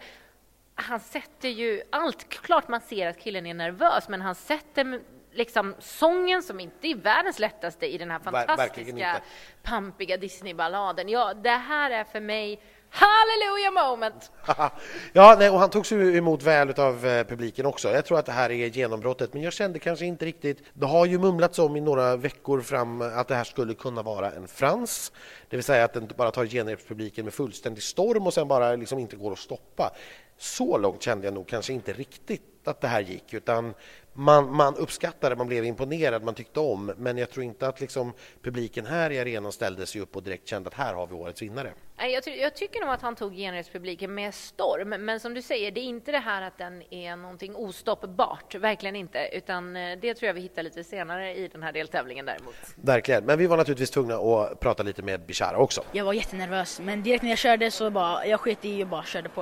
Han 0.76 1.00
sätter 1.00 1.50
ju 1.50 1.82
allt. 1.90 2.30
Klart 2.30 2.68
man 2.68 2.82
ser 2.82 3.08
att 3.08 3.20
killen 3.20 3.46
är 3.46 3.54
nervös, 3.54 4.10
men 4.10 4.22
han 4.22 4.36
sätter 4.36 5.02
liksom 5.34 5.76
sången 5.80 6.44
som 6.44 6.60
inte 6.60 6.88
är 6.88 6.96
världens 6.96 7.40
lättaste 7.40 7.86
i 7.94 7.98
den 7.98 8.12
här 8.12 8.20
fantastiska, 8.20 9.22
pampiga 9.64 10.18
Disneyballaden. 10.18 11.10
Ja, 11.10 11.34
det 11.34 11.50
här 11.50 11.92
är 11.92 12.04
för 12.04 12.20
mig 12.20 12.60
Hallelujah 12.94 13.72
moment! 13.72 14.32
ja, 15.14 15.36
nej, 15.40 15.50
och 15.50 15.60
han 15.60 15.70
togs 15.70 15.92
emot 15.92 16.44
väl 16.44 16.80
av 16.80 17.06
eh, 17.06 17.24
publiken 17.24 17.66
också. 17.66 17.90
Jag 17.90 18.06
tror 18.06 18.20
att 18.20 18.26
det 18.26 18.32
här 18.32 18.52
är 18.52 18.68
genombrottet, 18.68 19.34
men 19.34 19.44
jag 19.44 19.54
kände 19.54 19.80
kanske 19.80 20.06
inte 20.06 20.26
riktigt... 20.26 20.64
Det 20.74 20.86
har 20.86 21.06
ju 21.06 21.20
mumlats 21.20 21.60
om 21.60 21.76
i 21.76 21.82
några 21.82 22.16
veckor 22.16 22.62
fram 22.62 23.02
att 23.02 23.28
det 23.28 23.36
här 23.36 23.44
skulle 23.44 23.74
kunna 23.74 24.02
vara 24.02 24.32
en 24.32 24.48
frans, 24.48 25.12
det 25.50 25.58
vill 25.58 25.64
säga 25.64 25.84
att 25.84 25.94
den 25.94 26.10
bara 26.18 26.32
tar 26.32 26.46
genrepspubliken 26.46 27.26
med 27.26 27.34
fullständig 27.34 27.84
storm 27.84 28.28
och 28.28 28.34
sen 28.34 28.48
bara 28.48 28.76
liksom 28.76 29.00
inte 29.00 29.16
går 29.16 29.32
att 29.32 29.40
stoppa. 29.40 29.92
Så 30.38 30.78
långt 30.78 31.02
kände 31.02 31.28
jag 31.28 31.34
nog 31.34 31.48
kanske 31.48 31.74
inte 31.74 31.94
riktigt 31.94 32.68
att 32.68 32.82
det 32.82 32.88
här 32.88 33.02
gick, 33.02 33.34
utan 33.34 33.74
man, 34.14 34.56
man 34.56 34.76
uppskattade, 34.76 35.36
man 35.36 35.48
blev 35.48 35.66
imponerad, 35.66 36.24
man 36.24 36.34
tyckte 36.34 36.60
om, 36.60 36.94
men 36.98 37.18
jag 37.18 37.30
tror 37.30 37.44
inte 37.46 37.68
att 37.68 37.82
liksom 37.82 38.14
publiken 38.42 38.86
här 38.86 39.10
i 39.12 39.20
arenan 39.20 39.52
ställde 39.52 39.86
sig 39.86 40.02
upp 40.02 40.16
och 40.16 40.24
direkt 40.24 40.48
kände 40.48 40.68
att 40.68 40.74
här 40.74 40.94
har 40.94 41.08
vi 41.08 41.14
årets 41.14 41.42
vinnare. 41.42 41.74
Jag, 42.10 42.24
ty- 42.24 42.36
jag 42.42 42.56
tycker 42.56 42.80
nog 42.82 42.90
att 42.90 43.02
han 43.02 43.16
tog 43.16 43.34
genrepspubliken 43.36 44.14
med 44.14 44.34
storm, 44.34 44.90
men 44.90 45.20
som 45.20 45.34
du 45.34 45.42
säger, 45.42 45.72
det 45.72 45.80
är 45.82 45.84
inte 45.84 46.12
det 46.12 46.18
här 46.20 46.42
att 46.42 46.58
den 46.58 46.84
är 46.94 47.16
någonting 47.16 47.56
ostoppbart, 47.56 48.56
verkligen 48.56 48.96
inte, 48.96 49.30
utan 49.34 49.76
eh, 49.76 49.98
det 50.02 50.14
tror 50.14 50.28
jag 50.28 50.34
vi 50.34 50.42
hittar 50.42 50.64
lite 50.64 50.84
senare 50.84 51.36
i 51.36 51.48
den 51.48 51.64
här 51.64 51.72
deltävlingen 51.72 52.26
däremot. 52.26 52.56
Verkligen, 52.76 53.24
men 53.26 53.38
vi 53.40 53.48
var 53.48 53.58
naturligtvis 53.58 53.92
tvungna 53.92 54.16
att 54.16 54.60
prata 54.60 54.84
lite 54.84 55.02
med 55.02 55.22
Bishara 55.22 55.58
också. 55.58 55.82
Jag 55.92 56.06
var 56.06 56.14
jättenervös, 56.14 56.80
men 56.80 57.04
direkt 57.04 57.24
när 57.24 57.30
jag 57.30 57.40
körde 57.40 57.72
så 57.72 57.90
bara, 57.90 58.26
jag 58.26 58.40
sket 58.40 58.66
i 58.66 58.84
och 58.84 58.88
bara 58.88 59.04
körde 59.04 59.30
på. 59.30 59.42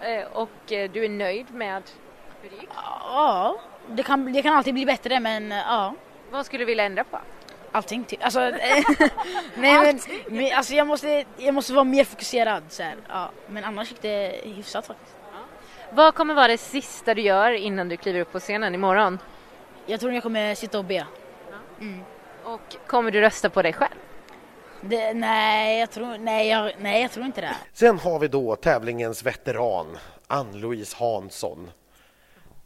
Eh, 0.00 0.24
Och 0.32 0.72
eh, 0.72 0.90
du 0.90 1.04
är 1.04 1.08
nöjd 1.08 1.54
med 1.54 1.82
hur 2.42 2.50
det 2.50 2.56
gick? 2.56 2.68
Ja, 2.74 3.58
det 3.88 4.02
kan, 4.02 4.32
det 4.32 4.42
kan 4.42 4.54
alltid 4.56 4.74
bli 4.74 4.86
bättre, 4.86 5.20
men 5.20 5.50
ja, 5.50 5.94
Vad 6.30 6.46
skulle 6.46 6.62
du 6.62 6.66
vilja 6.66 6.84
ändra 6.84 7.04
på? 7.04 7.18
Allting 7.74 8.04
typ. 8.04 8.24
Alltså, 8.24 8.40
eh, 8.40 8.84
nej 9.56 9.78
men, 9.80 10.00
men 10.28 10.56
alltså 10.56 10.74
jag 10.74 10.86
måste, 10.86 11.24
jag 11.36 11.54
måste 11.54 11.72
vara 11.72 11.84
mer 11.84 12.04
fokuserad 12.04 12.62
så 12.68 12.82
här. 12.82 12.96
Ja, 13.08 13.30
men 13.48 13.64
annars 13.64 13.90
gick 13.90 14.02
det 14.02 14.40
hyfsat 14.44 14.86
faktiskt. 14.86 15.16
Vad 15.90 16.14
kommer 16.14 16.34
vara 16.34 16.48
det 16.48 16.58
sista 16.58 17.14
du 17.14 17.22
gör 17.22 17.50
innan 17.50 17.88
du 17.88 17.96
kliver 17.96 18.20
upp 18.20 18.32
på 18.32 18.40
scenen 18.40 18.74
imorgon? 18.74 19.18
Jag 19.86 20.00
tror 20.00 20.12
jag 20.12 20.22
kommer 20.22 20.54
sitta 20.54 20.78
och 20.78 20.84
be. 20.84 21.06
Och 22.44 22.76
kommer 22.86 23.10
du 23.10 23.20
rösta 23.20 23.50
på 23.50 23.62
dig 23.62 23.72
själv? 23.72 23.94
Det, 24.80 25.14
nej, 25.14 25.80
jag 25.80 25.90
tror, 25.90 26.18
nej, 26.18 26.48
jag, 26.48 26.72
nej, 26.78 27.02
jag 27.02 27.10
tror 27.10 27.26
inte 27.26 27.40
det. 27.40 27.56
Sen 27.72 27.98
har 27.98 28.18
vi 28.18 28.28
då 28.28 28.56
tävlingens 28.56 29.22
veteran, 29.22 29.98
Ann-Louise 30.26 30.96
Hansson. 30.98 31.70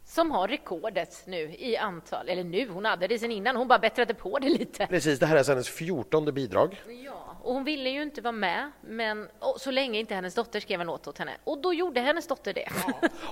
Som 0.09 0.31
har 0.31 0.47
rekordet 0.47 1.23
nu 1.25 1.55
i 1.59 1.77
antal, 1.77 2.29
eller 2.29 2.43
nu, 2.43 2.69
hon 2.69 2.85
hade 2.85 3.07
det 3.07 3.19
sen 3.19 3.31
innan, 3.31 3.55
hon 3.55 3.67
bara 3.67 3.79
bättrade 3.79 4.13
på 4.13 4.39
det 4.39 4.49
lite. 4.49 4.87
Precis, 4.87 5.19
det 5.19 5.25
här 5.25 5.35
är 5.35 5.43
hennes 5.43 5.69
fjortonde 5.69 6.31
bidrag. 6.31 6.81
Ja, 7.05 7.28
och 7.43 7.53
hon 7.53 7.63
ville 7.63 7.89
ju 7.89 8.01
inte 8.01 8.21
vara 8.21 8.31
med, 8.31 8.71
men 8.81 9.27
och 9.39 9.61
så 9.61 9.71
länge 9.71 9.99
inte 9.99 10.15
hennes 10.15 10.35
dotter 10.35 10.59
skrev 10.59 10.81
en 10.81 10.87
låt 10.87 11.07
åt 11.07 11.17
henne. 11.17 11.31
Och 11.43 11.61
då 11.61 11.73
gjorde 11.73 11.99
hennes 11.99 12.27
dotter 12.27 12.53
det. 12.53 12.69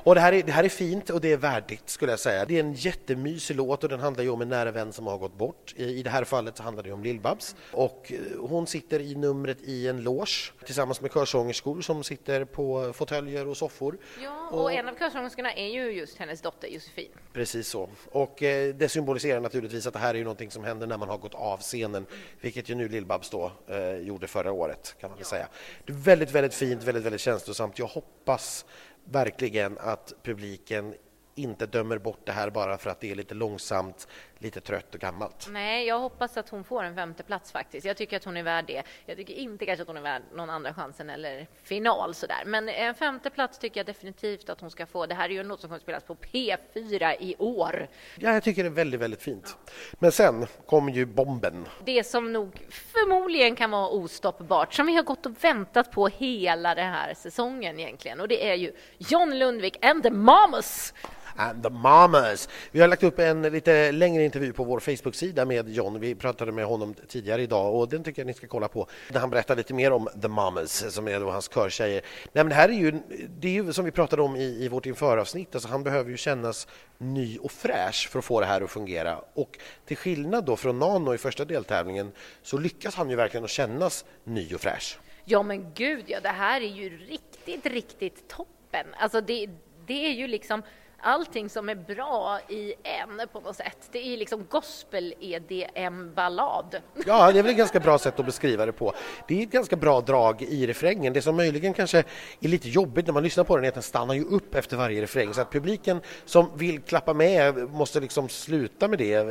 Och 0.03 0.15
det 0.15 0.21
här, 0.21 0.33
är, 0.33 0.43
det 0.43 0.51
här 0.51 0.63
är 0.63 0.69
fint 0.69 1.09
och 1.09 1.21
det 1.21 1.31
är 1.31 1.37
värdigt 1.37 1.89
skulle 1.89 2.11
jag 2.11 2.19
säga. 2.19 2.45
Det 2.45 2.55
är 2.55 2.59
en 2.59 2.73
jättemysig 2.73 3.55
låt 3.55 3.83
och 3.83 3.89
den 3.89 3.99
handlar 3.99 4.23
ju 4.23 4.29
om 4.29 4.41
en 4.41 4.49
nära 4.49 4.71
vän 4.71 4.93
som 4.93 5.07
har 5.07 5.17
gått 5.17 5.37
bort. 5.37 5.73
I, 5.77 5.83
i 5.83 6.03
det 6.03 6.09
här 6.09 6.23
fallet 6.23 6.57
så 6.57 6.63
handlar 6.63 6.83
det 6.83 6.91
om 6.91 7.03
Lill-Babs. 7.03 7.55
Och 7.71 8.11
eh, 8.11 8.39
hon 8.39 8.67
sitter 8.67 8.99
i 8.99 9.15
numret 9.15 9.57
i 9.61 9.87
en 9.87 10.03
loge 10.03 10.51
tillsammans 10.65 11.01
med 11.01 11.13
körsångerskor 11.13 11.81
som 11.81 12.03
sitter 12.03 12.45
på 12.45 12.93
fåtöljer 12.93 13.47
och 13.47 13.57
soffor. 13.57 13.97
Ja, 14.23 14.49
och 14.49 14.71
en 14.71 14.87
av 14.87 14.95
körsångerskorna 14.95 15.53
är 15.53 15.67
ju 15.67 15.91
just 15.91 16.17
hennes 16.17 16.41
dotter 16.41 16.67
Josefin. 16.67 17.09
Precis 17.33 17.67
så. 17.67 17.89
Och 18.11 18.43
eh, 18.43 18.75
det 18.75 18.89
symboliserar 18.89 19.39
naturligtvis 19.39 19.87
att 19.87 19.93
det 19.93 19.99
här 19.99 20.13
är 20.13 20.17
ju 20.17 20.23
någonting 20.23 20.51
som 20.51 20.63
händer 20.63 20.87
när 20.87 20.97
man 20.97 21.09
har 21.09 21.17
gått 21.17 21.33
av 21.35 21.57
scenen, 21.57 22.05
vilket 22.41 22.69
ju 22.69 22.75
nu 22.75 22.87
Lill-Babs 22.87 23.31
då 23.31 23.51
eh, 23.67 23.96
Eh, 23.97 24.07
gjorde 24.07 24.27
förra 24.27 24.51
året 24.51 24.95
kan 24.99 25.09
man 25.09 25.19
ja. 25.19 25.25
säga. 25.25 25.47
Det 25.85 25.91
är 25.91 25.97
väldigt, 25.97 26.31
väldigt 26.31 26.53
fint, 26.53 26.83
väldigt, 26.83 27.03
väldigt 27.03 27.21
känslosamt. 27.21 27.79
Jag 27.79 27.87
hoppas 27.87 28.65
verkligen 29.03 29.77
att 29.77 30.13
publiken 30.23 30.95
inte 31.35 31.65
dömer 31.65 31.97
bort 31.97 32.19
det 32.23 32.31
här 32.31 32.49
bara 32.49 32.77
för 32.77 32.89
att 32.89 32.99
det 32.99 33.11
är 33.11 33.15
lite 33.15 33.35
långsamt, 33.35 34.07
lite 34.39 34.61
trött 34.61 34.95
och 34.95 35.01
gammalt. 35.01 35.47
Nej, 35.49 35.87
jag 35.87 35.99
hoppas 35.99 36.37
att 36.37 36.49
hon 36.49 36.63
får 36.63 36.83
en 36.83 36.95
femte 36.95 37.23
plats 37.23 37.51
faktiskt. 37.51 37.85
Jag 37.85 37.97
tycker 37.97 38.17
att 38.17 38.23
hon 38.23 38.37
är 38.37 38.43
värd 38.43 38.65
det. 38.67 38.83
Jag 39.05 39.17
tycker 39.17 39.33
inte 39.33 39.65
kanske 39.65 39.81
att 39.81 39.87
hon 39.87 39.97
är 39.97 40.01
värd 40.01 40.21
någon 40.33 40.49
andra 40.49 40.73
chansen 40.73 41.09
eller 41.09 41.47
final 41.63 42.13
sådär. 42.13 42.43
Men 42.45 42.69
en 42.69 42.95
femte 42.95 43.29
plats 43.29 43.59
tycker 43.59 43.79
jag 43.79 43.85
definitivt 43.85 44.49
att 44.49 44.61
hon 44.61 44.71
ska 44.71 44.85
få. 44.85 45.05
Det 45.05 45.15
här 45.15 45.29
är 45.29 45.33
ju 45.33 45.43
låt 45.43 45.61
som 45.61 45.69
kommer 45.69 45.79
spelas 45.79 46.03
på 46.03 46.15
P4 46.15 47.15
i 47.19 47.35
år. 47.39 47.87
Ja, 48.15 48.33
jag 48.33 48.43
tycker 48.43 48.63
det 48.63 48.69
är 48.69 48.71
väldigt, 48.71 49.01
väldigt 49.01 49.21
fint. 49.21 49.57
Men 49.99 50.11
sen 50.11 50.47
kommer 50.65 50.91
ju 50.91 51.05
bomben. 51.05 51.65
Det 51.85 52.03
som 52.03 52.33
nog 52.33 52.61
förmodligen 52.69 53.55
kan 53.55 53.71
vara 53.71 53.89
ostoppbart, 53.89 54.73
som 54.73 54.85
vi 54.85 54.95
har 54.95 55.03
gått 55.03 55.25
och 55.25 55.43
väntat 55.43 55.91
på 55.91 56.07
hela 56.07 56.75
den 56.75 56.93
här 56.93 57.13
säsongen 57.13 57.79
egentligen. 57.79 58.19
Och 58.19 58.27
det 58.27 58.49
är 58.49 58.55
ju 58.55 58.73
John 58.97 59.39
Lundvik 59.39 59.85
and 59.85 60.03
the 60.03 60.11
Mamas 60.11 60.93
and 61.37 61.63
the 61.63 61.69
Mamas. 61.69 62.49
Vi 62.71 62.79
har 62.81 62.87
lagt 62.87 63.03
upp 63.03 63.19
en 63.19 63.41
lite 63.41 63.91
längre 63.91 64.23
intervju 64.23 64.53
på 64.53 64.63
vår 64.63 64.79
Facebook-sida 64.79 65.45
med 65.45 65.69
John. 65.69 65.99
Vi 65.99 66.15
pratade 66.15 66.51
med 66.51 66.65
honom 66.65 66.95
tidigare 67.07 67.41
idag 67.41 67.75
och 67.75 67.89
den 67.89 68.03
tycker 68.03 68.21
jag 68.21 68.27
ni 68.27 68.33
ska 68.33 68.47
kolla 68.47 68.67
på. 68.67 68.87
Där 69.09 69.19
han 69.19 69.29
berättar 69.29 69.55
lite 69.55 69.73
mer 69.73 69.91
om 69.91 70.09
the 70.21 70.27
Mamas 70.27 70.93
som 70.93 71.07
är 71.07 71.19
då 71.19 71.31
hans 71.31 71.49
körtjejer. 71.49 72.01
Nej, 72.23 72.43
men 72.43 72.49
det 72.49 72.55
här 72.55 72.69
är 72.69 72.73
ju, 72.73 72.99
det 73.39 73.47
är 73.47 73.51
ju 73.51 73.73
som 73.73 73.85
vi 73.85 73.91
pratade 73.91 74.21
om 74.21 74.35
i, 74.35 74.63
i 74.63 74.67
vårt 74.67 74.85
införavsnitt. 74.85 75.55
Alltså 75.55 75.69
han 75.69 75.83
behöver 75.83 76.11
ju 76.11 76.17
kännas 76.17 76.67
ny 76.97 77.37
och 77.37 77.51
fräsch 77.51 78.09
för 78.11 78.19
att 78.19 78.25
få 78.25 78.39
det 78.39 78.45
här 78.45 78.61
att 78.61 78.71
fungera. 78.71 79.19
Och 79.33 79.59
till 79.85 79.97
skillnad 79.97 80.45
då 80.45 80.55
från 80.55 80.79
Nano 80.79 81.13
i 81.13 81.17
första 81.17 81.45
deltävlingen 81.45 82.11
så 82.41 82.57
lyckas 82.57 82.95
han 82.95 83.09
ju 83.09 83.15
verkligen 83.15 83.43
att 83.43 83.49
kännas 83.49 84.05
ny 84.23 84.55
och 84.55 84.61
fräsch. 84.61 84.99
Ja, 85.25 85.43
men 85.43 85.73
gud, 85.73 86.03
ja, 86.07 86.19
det 86.19 86.29
här 86.29 86.61
är 86.61 86.75
ju 86.75 86.97
riktigt, 86.97 87.65
riktigt 87.65 88.27
toppen. 88.27 88.85
Alltså, 88.99 89.21
det, 89.21 89.49
det 89.87 90.05
är 90.05 90.11
ju 90.11 90.27
liksom 90.27 90.61
allting 91.01 91.49
som 91.49 91.69
är 91.69 91.75
bra 91.75 92.39
i 92.49 92.73
en 92.83 93.21
på 93.33 93.39
något 93.39 93.55
sätt. 93.55 93.89
Det 93.91 94.13
är 94.13 94.17
liksom 94.17 94.45
gospel-EDM-ballad. 94.49 96.75
Ja, 97.05 97.31
det 97.31 97.39
är 97.39 97.43
väl 97.43 97.51
ett 97.51 97.57
ganska 97.57 97.79
bra 97.79 97.97
sätt 97.97 98.19
att 98.19 98.25
beskriva 98.25 98.65
det 98.65 98.71
på. 98.71 98.93
Det 99.27 99.39
är 99.39 99.43
ett 99.43 99.51
ganska 99.51 99.75
bra 99.75 100.01
drag 100.01 100.41
i 100.41 100.67
refrängen. 100.67 101.13
Det 101.13 101.21
som 101.21 101.35
möjligen 101.35 101.73
kanske 101.73 102.03
är 102.39 102.47
lite 102.47 102.69
jobbigt 102.69 103.05
när 103.05 103.13
man 103.13 103.23
lyssnar 103.23 103.43
på 103.43 103.55
den 103.55 103.65
är 103.65 103.69
att 103.69 103.73
den 103.73 103.83
stannar 103.83 104.13
ju 104.13 104.23
upp 104.23 104.55
efter 104.55 104.77
varje 104.77 105.01
refräng 105.01 105.33
så 105.33 105.41
att 105.41 105.51
publiken 105.51 106.01
som 106.25 106.57
vill 106.57 106.81
klappa 106.81 107.13
med 107.13 107.69
måste 107.69 107.99
liksom 107.99 108.29
sluta 108.29 108.87
med 108.87 108.99
det 108.99 109.13
eh, 109.13 109.23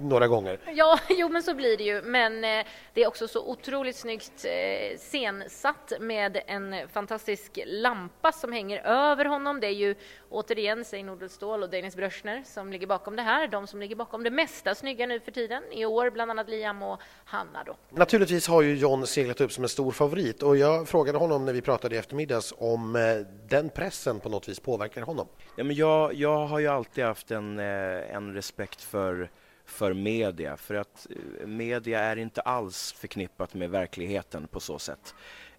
några 0.00 0.28
gånger. 0.28 0.58
Ja, 0.74 0.98
jo, 1.08 1.28
men 1.28 1.42
så 1.42 1.54
blir 1.54 1.76
det 1.76 1.84
ju. 1.84 2.02
Men 2.02 2.44
eh, 2.44 2.66
det 2.94 3.02
är 3.02 3.08
också 3.08 3.28
så 3.28 3.46
otroligt 3.46 3.96
snyggt 3.96 4.44
eh, 4.44 4.98
scensatt 4.98 5.92
med 6.00 6.42
en 6.46 6.74
fantastisk 6.92 7.58
lampa 7.66 8.32
som 8.32 8.52
hänger 8.52 8.86
över 8.86 9.24
honom. 9.24 9.60
Det 9.60 9.66
är 9.66 9.70
ju 9.70 9.94
återigen 10.30 10.84
Sein 11.06 11.14
Odelstål 11.14 11.62
och 11.62 11.70
Dennis 11.70 11.96
Bröschner 11.96 12.42
som 12.46 12.72
ligger 12.72 12.86
bakom 12.86 13.16
det 13.16 13.22
här. 13.22 13.48
De 13.48 13.66
som 13.66 13.80
ligger 13.80 13.96
bakom 13.96 14.22
det 14.22 14.30
mesta 14.30 14.74
snygga 14.74 15.06
nu 15.06 15.20
för 15.20 15.32
tiden. 15.32 15.62
I 15.72 15.84
år 15.84 16.10
bland 16.10 16.30
annat 16.30 16.48
Liam 16.48 16.82
och 16.82 17.00
Hanna 17.24 17.64
då. 17.64 17.76
Naturligtvis 17.90 18.48
har 18.48 18.62
ju 18.62 18.74
John 18.74 19.06
seglat 19.06 19.40
upp 19.40 19.52
som 19.52 19.64
en 19.64 19.68
stor 19.68 19.92
favorit 19.92 20.42
och 20.42 20.56
jag 20.56 20.88
frågade 20.88 21.18
honom 21.18 21.44
när 21.44 21.52
vi 21.52 21.60
pratade 21.62 21.94
i 21.94 21.98
eftermiddags 21.98 22.54
om 22.58 22.96
eh, 22.96 23.02
den 23.48 23.68
pressen 23.68 24.20
på 24.20 24.28
något 24.28 24.48
vis 24.48 24.60
påverkar 24.60 25.02
honom. 25.02 25.26
Ja, 25.56 25.64
men 25.64 25.76
jag, 25.76 26.14
jag 26.14 26.46
har 26.46 26.58
ju 26.58 26.66
alltid 26.66 27.04
haft 27.04 27.30
en, 27.30 27.58
eh, 27.58 28.14
en 28.16 28.34
respekt 28.34 28.80
för, 28.80 29.30
för 29.64 29.94
media, 29.94 30.56
för 30.56 30.74
att 30.74 31.06
eh, 31.40 31.46
media 31.46 32.00
är 32.00 32.16
inte 32.16 32.40
alls 32.40 32.92
förknippat 32.92 33.54
med 33.54 33.70
verkligheten 33.70 34.48
på 34.48 34.60
så 34.60 34.78
sätt. 34.78 35.14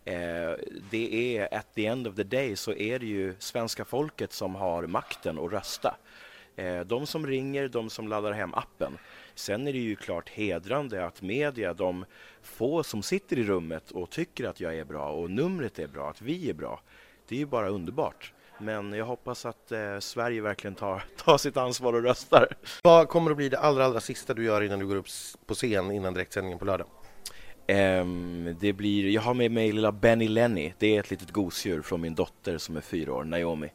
Eh, 0.08 0.56
det 0.92 1.38
är, 1.38 1.54
at 1.54 1.68
the 1.76 1.86
end 1.86 2.08
of 2.08 2.16
the 2.16 2.24
day, 2.24 2.56
så 2.56 2.74
är 2.74 3.00
det 3.00 3.06
ju 3.06 3.36
svenska 3.40 3.86
folket 3.86 4.34
som 4.34 4.56
har 4.56 4.88
makten 4.88 5.40
att 5.40 5.52
rösta. 5.52 5.96
Eh, 6.56 6.80
de 6.80 7.08
som 7.08 7.28
ringer, 7.28 7.68
de 7.68 7.90
som 7.90 8.08
laddar 8.08 8.32
hem 8.32 8.54
appen. 8.54 8.98
Sen 9.36 9.68
är 9.68 9.74
det 9.74 9.80
ju 9.80 9.96
klart 9.96 10.30
hedrande 10.30 11.06
att 11.06 11.22
media, 11.22 11.74
de 11.74 12.06
få 12.42 12.84
som 12.84 13.04
sitter 13.04 13.40
i 13.40 13.44
rummet 13.44 13.92
och 13.92 14.10
tycker 14.10 14.46
att 14.46 14.60
jag 14.60 14.76
är 14.76 14.86
bra 14.86 15.12
och 15.12 15.32
numret 15.32 15.80
är 15.80 15.88
bra, 15.88 16.10
att 16.10 16.22
vi 16.22 16.50
är 16.50 16.54
bra, 16.54 16.82
det 17.28 17.36
är 17.36 17.40
ju 17.40 17.46
bara 17.46 17.70
underbart. 17.70 18.34
Men 18.60 18.94
jag 18.94 19.06
hoppas 19.06 19.46
att 19.46 19.72
eh, 19.72 20.00
Sverige 20.00 20.42
verkligen 20.42 20.76
tar, 20.76 21.04
tar 21.18 21.38
sitt 21.38 21.58
ansvar 21.58 21.94
och 21.94 22.04
röstar. 22.04 22.48
Vad 22.84 23.10
kommer 23.10 23.32
att 23.32 23.38
bli 23.38 23.50
det 23.50 23.60
allra, 23.60 23.86
allra 23.86 24.00
sista 24.00 24.34
du 24.34 24.44
gör 24.44 24.62
innan 24.62 24.80
du 24.80 24.88
går 24.88 24.96
upp 24.96 25.08
på 25.46 25.54
scen 25.54 25.92
innan 25.92 26.14
direktsändningen 26.14 26.60
på 26.60 26.66
lördag? 26.66 26.88
Ehm, 27.68 28.56
det 28.60 28.74
blir, 28.74 29.10
jag 29.10 29.22
har 29.22 29.34
med 29.34 29.52
mig 29.52 29.72
lilla 29.72 29.92
Benny 29.92 30.28
Lenny. 30.28 30.74
Det 30.78 30.96
är 30.96 31.00
ett 31.00 31.12
litet 31.12 31.32
gosedjur 31.32 31.82
från 31.82 32.02
min 32.02 32.16
dotter 32.16 32.58
som 32.58 32.78
är 32.78 32.82
fyra 32.82 33.14
år, 33.14 33.24
Naomi. 33.24 33.72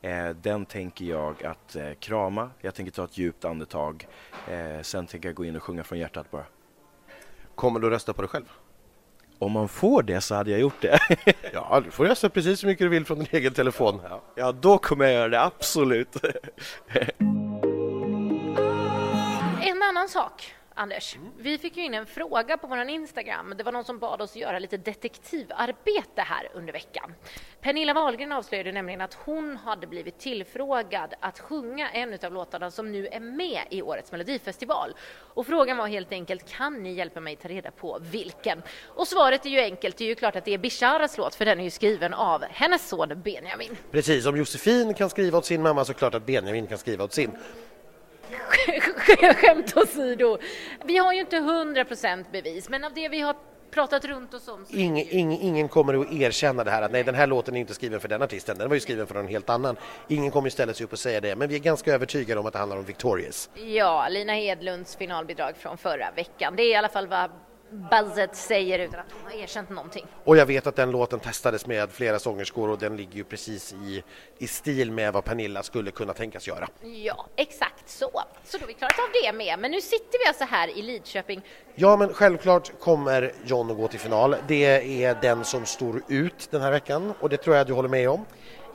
Eh, 0.00 0.28
den 0.28 0.66
tänker 0.66 1.04
jag 1.04 1.44
att 1.44 1.76
eh, 1.76 1.92
krama. 2.00 2.50
Jag 2.60 2.74
tänker 2.74 2.92
ta 2.92 3.04
ett 3.04 3.18
djupt 3.18 3.44
andetag. 3.44 4.06
Eh, 4.50 4.82
sen 4.82 5.06
tänker 5.06 5.28
jag 5.28 5.36
gå 5.36 5.44
in 5.44 5.56
och 5.56 5.62
sjunga 5.62 5.84
från 5.84 5.98
hjärtat 5.98 6.30
bara. 6.30 6.44
Kommer 7.54 7.80
du 7.80 7.90
rösta 7.90 8.12
på 8.12 8.22
dig 8.22 8.28
själv? 8.28 8.44
Om 9.38 9.52
man 9.52 9.68
får 9.68 10.02
det 10.02 10.20
så 10.20 10.34
hade 10.34 10.50
jag 10.50 10.60
gjort 10.60 10.80
det. 10.80 10.98
Ja, 11.52 11.82
du 11.84 11.90
får 11.90 12.04
rösta 12.04 12.28
precis 12.28 12.60
så 12.60 12.66
mycket 12.66 12.84
du 12.84 12.88
vill 12.88 13.04
från 13.04 13.18
din 13.18 13.28
egen 13.30 13.52
telefon. 13.52 14.00
ja, 14.34 14.52
då 14.52 14.78
kommer 14.78 15.04
jag 15.04 15.14
göra 15.14 15.28
det, 15.28 15.42
absolut. 15.42 16.16
En 19.60 19.82
annan 19.82 20.08
sak, 20.08 20.55
Anders. 20.78 21.16
Vi 21.38 21.58
fick 21.58 21.76
ju 21.76 21.84
in 21.84 21.94
en 21.94 22.06
fråga 22.06 22.56
på 22.56 22.66
vår 22.66 22.78
Instagram. 22.78 23.54
Det 23.56 23.64
var 23.64 23.72
någon 23.72 23.84
som 23.84 23.98
bad 23.98 24.22
oss 24.22 24.36
göra 24.36 24.58
lite 24.58 24.76
detektivarbete 24.76 26.22
här 26.22 26.48
under 26.54 26.72
veckan. 26.72 27.14
Pernilla 27.60 27.94
Wahlgren 27.94 28.32
avslöjade 28.32 28.72
nämligen 28.72 29.00
att 29.00 29.14
hon 29.14 29.56
hade 29.56 29.86
blivit 29.86 30.18
tillfrågad 30.18 31.14
att 31.20 31.38
sjunga 31.38 31.90
en 31.90 32.18
av 32.24 32.32
låtarna 32.32 32.70
som 32.70 32.92
nu 32.92 33.06
är 33.06 33.20
med 33.20 33.60
i 33.70 33.82
årets 33.82 34.12
Melodifestival. 34.12 34.94
Och 35.34 35.46
frågan 35.46 35.76
var 35.76 35.86
helt 35.86 36.12
enkelt, 36.12 36.50
kan 36.50 36.82
ni 36.82 36.92
hjälpa 36.92 37.20
mig 37.20 37.36
ta 37.36 37.48
reda 37.48 37.70
på 37.70 37.98
vilken? 38.00 38.62
Och 38.86 39.08
svaret 39.08 39.46
är 39.46 39.50
ju 39.50 39.60
enkelt, 39.60 39.96
det 39.96 40.04
är 40.04 40.08
ju 40.08 40.14
klart 40.14 40.36
att 40.36 40.44
det 40.44 40.54
är 40.54 40.58
Bisharas 40.58 41.18
låt, 41.18 41.34
för 41.34 41.44
den 41.44 41.60
är 41.60 41.64
ju 41.64 41.70
skriven 41.70 42.14
av 42.14 42.44
hennes 42.50 42.88
son 42.88 43.22
Benjamin. 43.24 43.76
Precis, 43.90 44.26
om 44.26 44.36
Josefin 44.36 44.94
kan 44.94 45.10
skriva 45.10 45.38
åt 45.38 45.44
sin 45.44 45.62
mamma 45.62 45.84
så 45.84 45.94
klart 45.94 46.14
att 46.14 46.26
Benjamin 46.26 46.66
kan 46.66 46.78
skriva 46.78 47.04
åt 47.04 47.12
sin. 47.12 47.30
Skämt 49.36 49.76
åsido. 49.76 50.38
Vi 50.84 50.96
har 50.96 51.12
ju 51.12 51.20
inte 51.20 51.36
100% 51.36 52.24
bevis, 52.32 52.68
men 52.68 52.84
av 52.84 52.94
det 52.94 53.08
vi 53.08 53.20
har 53.20 53.36
pratat 53.70 54.04
runt 54.04 54.34
oss 54.34 54.48
om 54.48 54.66
Ingen, 54.70 55.06
ingen, 55.10 55.40
ingen 55.40 55.68
kommer 55.68 55.94
att 56.00 56.12
erkänna 56.12 56.64
det 56.64 56.70
här 56.70 56.82
att 56.82 56.92
nej, 56.92 57.04
den 57.04 57.14
här 57.14 57.26
låten 57.26 57.56
är 57.56 57.60
inte 57.60 57.74
skriven 57.74 58.00
för 58.00 58.08
den 58.08 58.22
artisten, 58.22 58.58
den 58.58 58.68
var 58.68 58.74
ju 58.74 58.80
skriven 58.80 59.06
för 59.06 59.14
någon 59.14 59.28
helt 59.28 59.50
annan. 59.50 59.76
Ingen 60.08 60.30
kommer 60.30 60.46
ju 60.46 60.50
ställa 60.50 60.74
sig 60.74 60.84
upp 60.84 60.92
och 60.92 60.98
säga 60.98 61.20
det, 61.20 61.36
men 61.36 61.48
vi 61.48 61.54
är 61.54 61.58
ganska 61.58 61.94
övertygade 61.94 62.40
om 62.40 62.46
att 62.46 62.52
det 62.52 62.58
handlar 62.58 62.76
om 62.76 62.84
Victorious. 62.84 63.50
Ja, 63.54 64.08
Lina 64.08 64.32
Hedlunds 64.32 64.96
finalbidrag 64.96 65.56
från 65.56 65.78
förra 65.78 66.10
veckan. 66.16 66.56
Det 66.56 66.62
är 66.62 66.70
i 66.70 66.74
alla 66.74 66.88
fall 66.88 67.06
vad 67.06 67.30
Buzzet 67.70 68.36
säger 68.36 68.78
utan 68.78 69.00
att 69.00 69.06
hon 69.12 69.32
har 69.32 69.38
erkänt 69.38 69.70
någonting. 69.70 70.06
Och 70.24 70.36
jag 70.36 70.46
vet 70.46 70.66
att 70.66 70.76
den 70.76 70.90
låten 70.90 71.20
testades 71.20 71.66
med 71.66 71.90
flera 71.90 72.18
sångerskor 72.18 72.70
och 72.70 72.78
den 72.78 72.96
ligger 72.96 73.14
ju 73.14 73.24
precis 73.24 73.72
i, 73.72 74.02
i 74.38 74.46
stil 74.46 74.92
med 74.92 75.12
vad 75.12 75.24
Pernilla 75.24 75.62
skulle 75.62 75.90
kunna 75.90 76.12
tänkas 76.12 76.48
göra. 76.48 76.68
Ja, 76.82 77.26
exakt 77.36 77.88
så. 77.88 78.22
Så 78.44 78.58
då 78.58 78.62
har 78.62 78.66
vi 78.66 78.74
klarat 78.74 78.98
av 78.98 79.08
det 79.22 79.32
med. 79.32 79.58
Men 79.58 79.70
nu 79.70 79.80
sitter 79.80 80.24
vi 80.24 80.28
alltså 80.28 80.44
här 80.44 80.78
i 80.78 80.82
Lidköping. 80.82 81.42
Ja, 81.74 81.96
men 81.96 82.14
självklart 82.14 82.80
kommer 82.80 83.32
John 83.44 83.70
att 83.70 83.76
gå 83.76 83.88
till 83.88 84.00
final. 84.00 84.36
Det 84.48 85.04
är 85.04 85.18
den 85.22 85.44
som 85.44 85.66
står 85.66 86.02
ut 86.08 86.48
den 86.50 86.62
här 86.62 86.70
veckan 86.70 87.12
och 87.20 87.28
det 87.28 87.36
tror 87.36 87.56
jag 87.56 87.66
du 87.66 87.72
håller 87.72 87.88
med 87.88 88.10
om. 88.10 88.24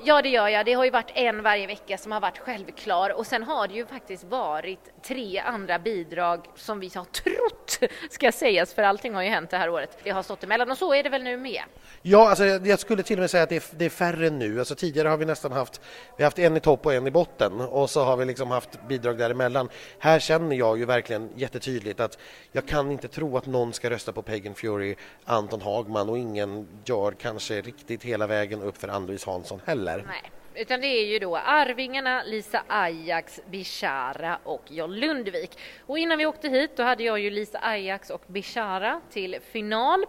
Ja, 0.04 0.22
det 0.22 0.30
gör 0.30 0.48
jag. 0.48 0.66
Det 0.66 0.74
har 0.74 0.86
ju 0.86 0.92
varit 0.92 1.12
en 1.16 1.44
varje 1.44 1.68
vecka 1.68 1.98
som 1.98 2.12
har 2.12 2.20
varit 2.20 2.38
självklar 2.38 3.10
och 3.10 3.28
sen 3.28 3.44
har 3.44 3.68
det 3.68 3.74
ju 3.74 3.86
faktiskt 3.86 4.24
varit 4.24 4.80
tre 5.02 5.40
andra 5.40 5.80
bidrag 5.80 6.46
som 6.56 6.80
vi 6.80 6.92
har 6.96 7.06
trott 7.06 7.80
ska 8.10 8.32
sägas, 8.32 8.74
för 8.74 8.84
allting 8.84 9.14
har 9.14 9.22
ju 9.22 9.30
hänt 9.30 9.50
det 9.50 9.58
här 9.58 9.70
året. 9.70 9.98
Det 10.04 10.10
har 10.10 10.24
stått 10.24 10.44
emellan 10.44 10.72
och 10.72 10.78
så 10.78 10.94
är 10.94 11.04
det 11.04 11.10
väl 11.10 11.24
nu 11.24 11.38
med. 11.38 11.62
Ja, 12.02 12.30
alltså, 12.30 12.46
jag 12.46 12.80
skulle 12.80 13.04
till 13.04 13.18
och 13.18 13.22
med 13.22 13.30
säga 13.30 13.44
att 13.44 13.50
det 13.50 13.56
är, 13.56 13.64
det 13.72 13.86
är 13.86 13.90
färre 13.90 14.30
nu. 14.30 14.60
Alltså, 14.60 14.76
tidigare 14.76 15.08
har 15.08 15.18
vi 15.18 15.26
nästan 15.26 15.52
haft, 15.52 15.82
vi 16.18 16.24
har 16.24 16.28
haft 16.28 16.40
en 16.40 16.58
i 16.58 16.60
topp 16.60 16.86
och 16.86 16.94
en 16.94 17.08
i 17.08 17.12
botten 17.12 17.62
och 17.62 17.90
så 17.90 18.04
har 18.04 18.18
vi 18.18 18.26
liksom 18.26 18.52
haft 18.52 18.88
bidrag 18.88 19.18
däremellan. 19.18 19.70
Här 20.00 20.20
känner 20.20 20.56
jag 20.56 20.78
ju 20.78 20.86
verkligen 20.86 21.30
jättetydligt 21.36 22.00
att 22.00 22.18
jag 22.52 22.68
kan 22.68 22.92
inte 22.92 23.08
tro 23.08 23.38
att 23.38 23.46
någon 23.46 23.74
ska 23.74 23.90
rösta 23.90 24.12
på 24.12 24.22
Pagan 24.22 24.56
Fury, 24.56 24.96
Anton 25.26 25.62
Hagman 25.62 26.10
och 26.10 26.18
ingen 26.18 26.68
gör 26.86 27.12
kanske 27.12 27.62
riktigt 27.62 28.04
hela 28.04 28.28
vägen 28.28 28.62
upp 28.62 28.78
för 28.78 28.88
Ann-Louise 28.88 29.30
Hansson 29.30 29.62
heller. 29.66 29.91
Nej. 29.98 30.32
Utan 30.56 30.82
det 30.82 30.88
är 30.88 31.06
ju 31.06 31.20
då 31.20 31.38
Arvingarna, 31.38 32.24
Lisa 32.24 32.64
Ajax, 32.68 33.40
Bishara 33.50 34.40
och 34.44 34.64
John 34.68 34.92
Lundvik. 34.92 35.58
Och 35.86 36.00
innan 36.00 36.18
vi 36.18 36.26
åkte 36.26 36.50
hit 36.50 36.72
då 36.78 36.84
hade 36.84 37.04
jag 37.04 37.20
ju 37.20 37.30
Lisa 37.30 37.60
Ajax 37.62 38.10
och 38.10 38.22
Bishara 38.28 39.02
till 39.12 39.38
final. 39.52 40.06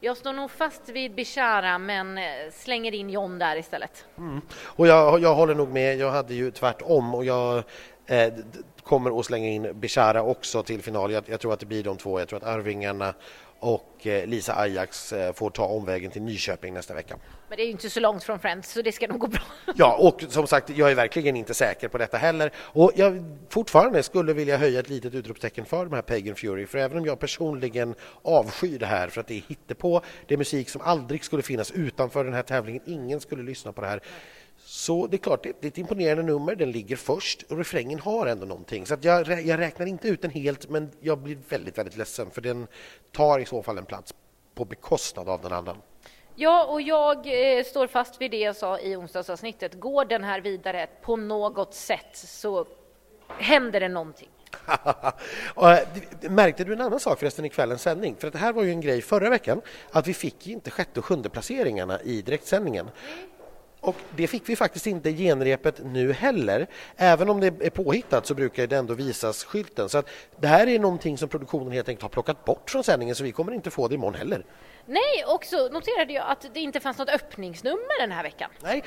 Jag 0.00 0.16
står 0.16 0.32
nog 0.32 0.50
fast 0.50 0.88
vid 0.88 1.14
Bishara 1.14 1.78
men 1.78 2.18
eh, 2.18 2.24
slänger 2.52 2.94
in 2.94 3.10
John 3.10 3.38
där 3.38 3.56
istället. 3.56 4.04
Mm. 4.18 4.40
Och 4.62 4.86
jag, 4.86 5.20
jag 5.20 5.34
håller 5.34 5.54
nog 5.54 5.68
med, 5.68 5.96
jag 5.96 6.10
hade 6.10 6.34
ju 6.34 6.50
tvärtom 6.50 7.14
och 7.14 7.24
jag 7.24 7.62
eh, 8.06 8.32
kommer 8.82 9.18
att 9.20 9.26
slänga 9.26 9.48
in 9.48 9.80
Bishara 9.80 10.22
också 10.22 10.62
till 10.62 10.82
final. 10.82 11.12
Jag, 11.12 11.24
jag 11.26 11.40
tror 11.40 11.52
att 11.52 11.60
det 11.60 11.66
blir 11.66 11.84
de 11.84 11.96
två, 11.96 12.18
jag 12.18 12.28
tror 12.28 12.36
att 12.36 12.44
Arvingarna 12.44 13.14
och 13.62 14.06
eh, 14.06 14.26
Lisa 14.26 14.54
Ajax 14.54 15.12
eh, 15.12 15.32
får 15.32 15.50
ta 15.50 15.64
omvägen 15.64 16.10
till 16.10 16.22
Nyköping 16.22 16.74
nästa 16.74 16.94
vecka. 16.94 17.16
Men 17.48 17.56
det 17.56 17.62
är 17.62 17.64
ju 17.64 17.70
inte 17.70 17.90
så 17.90 18.00
långt 18.00 18.24
från 18.24 18.38
Friends 18.38 18.72
så 18.72 18.82
det 18.82 18.92
ska 18.92 19.06
nog 19.06 19.18
gå 19.18 19.26
bra. 19.26 19.42
Ja, 19.74 19.96
och 19.96 20.24
som 20.28 20.46
sagt, 20.46 20.70
jag 20.70 20.90
är 20.90 20.94
verkligen 20.94 21.36
inte 21.36 21.54
säker 21.54 21.88
på 21.88 21.98
detta 21.98 22.16
heller. 22.16 22.52
Och 22.56 22.92
jag 22.94 23.24
fortfarande 23.48 24.02
skulle 24.02 24.32
vilja 24.32 24.56
höja 24.56 24.80
ett 24.80 24.88
litet 24.88 25.14
utropstecken 25.14 25.64
för 25.64 25.84
de 25.84 25.94
här 25.94 26.02
Pagan 26.02 26.34
Fury, 26.34 26.66
för 26.66 26.78
även 26.78 26.98
om 26.98 27.06
jag 27.06 27.18
personligen 27.18 27.94
avskyr 28.22 28.78
det 28.78 28.86
här 28.86 29.08
för 29.08 29.20
att 29.20 29.26
det 29.26 29.34
är 29.34 29.42
hittepå, 29.48 30.02
det 30.26 30.34
är 30.34 30.38
musik 30.38 30.68
som 30.68 30.80
aldrig 30.80 31.24
skulle 31.24 31.42
finnas 31.42 31.70
utanför 31.70 32.24
den 32.24 32.34
här 32.34 32.42
tävlingen, 32.42 32.82
ingen 32.86 33.20
skulle 33.20 33.42
lyssna 33.42 33.72
på 33.72 33.80
det 33.80 33.86
här. 33.86 34.02
Så 34.64 35.06
det 35.06 35.16
är 35.16 35.18
klart, 35.18 35.42
det 35.42 35.52
det 35.60 35.66
är 35.66 35.70
ett 35.70 35.78
imponerande 35.78 36.22
nummer, 36.22 36.54
den 36.54 36.70
ligger 36.70 36.96
först 36.96 37.42
och 37.42 37.58
refrängen 37.58 37.98
har 37.98 38.26
ändå 38.26 38.46
någonting. 38.46 38.86
Så 38.86 38.96
jag, 39.00 39.28
jag 39.46 39.58
räknar 39.58 39.86
inte 39.86 40.08
ut 40.08 40.22
den 40.22 40.30
helt, 40.30 40.68
men 40.68 40.90
jag 41.00 41.18
blir 41.18 41.38
väldigt, 41.48 41.78
väldigt 41.78 41.96
ledsen 41.96 42.30
för 42.30 42.40
den 42.40 42.66
tar 43.12 43.38
i 43.38 43.44
så 43.44 43.62
fall 43.62 43.78
en 43.78 43.84
plats 43.84 44.14
på 44.54 44.64
bekostnad 44.64 45.28
av 45.28 45.42
den 45.42 45.52
andra. 45.52 45.76
Ja, 46.34 46.64
och 46.64 46.82
jag 46.82 47.16
eh, 47.58 47.64
står 47.64 47.86
fast 47.86 48.20
vid 48.20 48.30
det 48.30 48.38
jag 48.38 48.56
sa 48.56 48.78
i 48.78 48.96
onsdagsavsnittet. 48.96 49.80
Går 49.80 50.04
den 50.04 50.24
här 50.24 50.40
vidare 50.40 50.88
på 51.02 51.16
något 51.16 51.74
sätt 51.74 52.16
så 52.16 52.66
händer 53.38 53.80
det 53.80 53.88
någonting. 53.88 54.28
Eh, 55.56 56.30
Märkte 56.30 56.64
du 56.64 56.72
en 56.72 56.80
annan 56.80 57.00
sak 57.00 57.18
förresten 57.18 57.44
i 57.44 57.48
kvällens 57.48 57.82
sändning? 57.82 58.16
För 58.18 58.26
att 58.26 58.32
det 58.32 58.38
här 58.38 58.52
var 58.52 58.62
ju 58.62 58.70
en 58.70 58.80
grej 58.80 59.02
förra 59.02 59.30
veckan 59.30 59.60
att 59.90 60.06
vi 60.06 60.14
fick 60.14 60.46
inte 60.46 60.70
sjätte 60.70 61.00
och 61.00 61.06
sjunde 61.06 61.28
placeringarna 61.28 62.00
i 62.02 62.22
direktsändningen. 62.22 62.90
Och 63.82 63.96
det 64.16 64.26
fick 64.26 64.48
vi 64.48 64.56
faktiskt 64.56 64.86
inte 64.86 65.10
i 65.10 65.16
genrepet 65.16 65.80
nu 65.84 66.12
heller. 66.12 66.66
Även 66.96 67.28
om 67.28 67.40
det 67.40 67.46
är 67.46 67.70
påhittat 67.70 68.26
så 68.26 68.34
brukar 68.34 68.66
det 68.66 68.76
ändå 68.76 68.94
visas 68.94 69.44
skylten. 69.44 69.88
Så 69.88 69.98
att 69.98 70.08
det 70.40 70.46
här 70.46 70.66
är 70.66 70.78
någonting 70.78 71.18
som 71.18 71.28
produktionen 71.28 71.72
helt 71.72 71.88
enkelt 71.88 72.02
har 72.02 72.08
plockat 72.08 72.44
bort 72.44 72.70
från 72.70 72.84
sändningen 72.84 73.14
så 73.14 73.24
vi 73.24 73.32
kommer 73.32 73.52
inte 73.52 73.70
få 73.70 73.88
det 73.88 73.94
imorgon 73.94 74.14
heller. 74.14 74.44
Nej, 74.86 75.24
och 75.26 75.44
så 75.44 75.68
noterade 75.68 76.12
jag 76.12 76.24
att 76.26 76.46
det 76.54 76.60
inte 76.60 76.80
fanns 76.80 76.98
något 76.98 77.08
öppningsnummer 77.08 78.00
den 78.00 78.12
här 78.12 78.22
veckan. 78.22 78.50
Nej, 78.62 78.82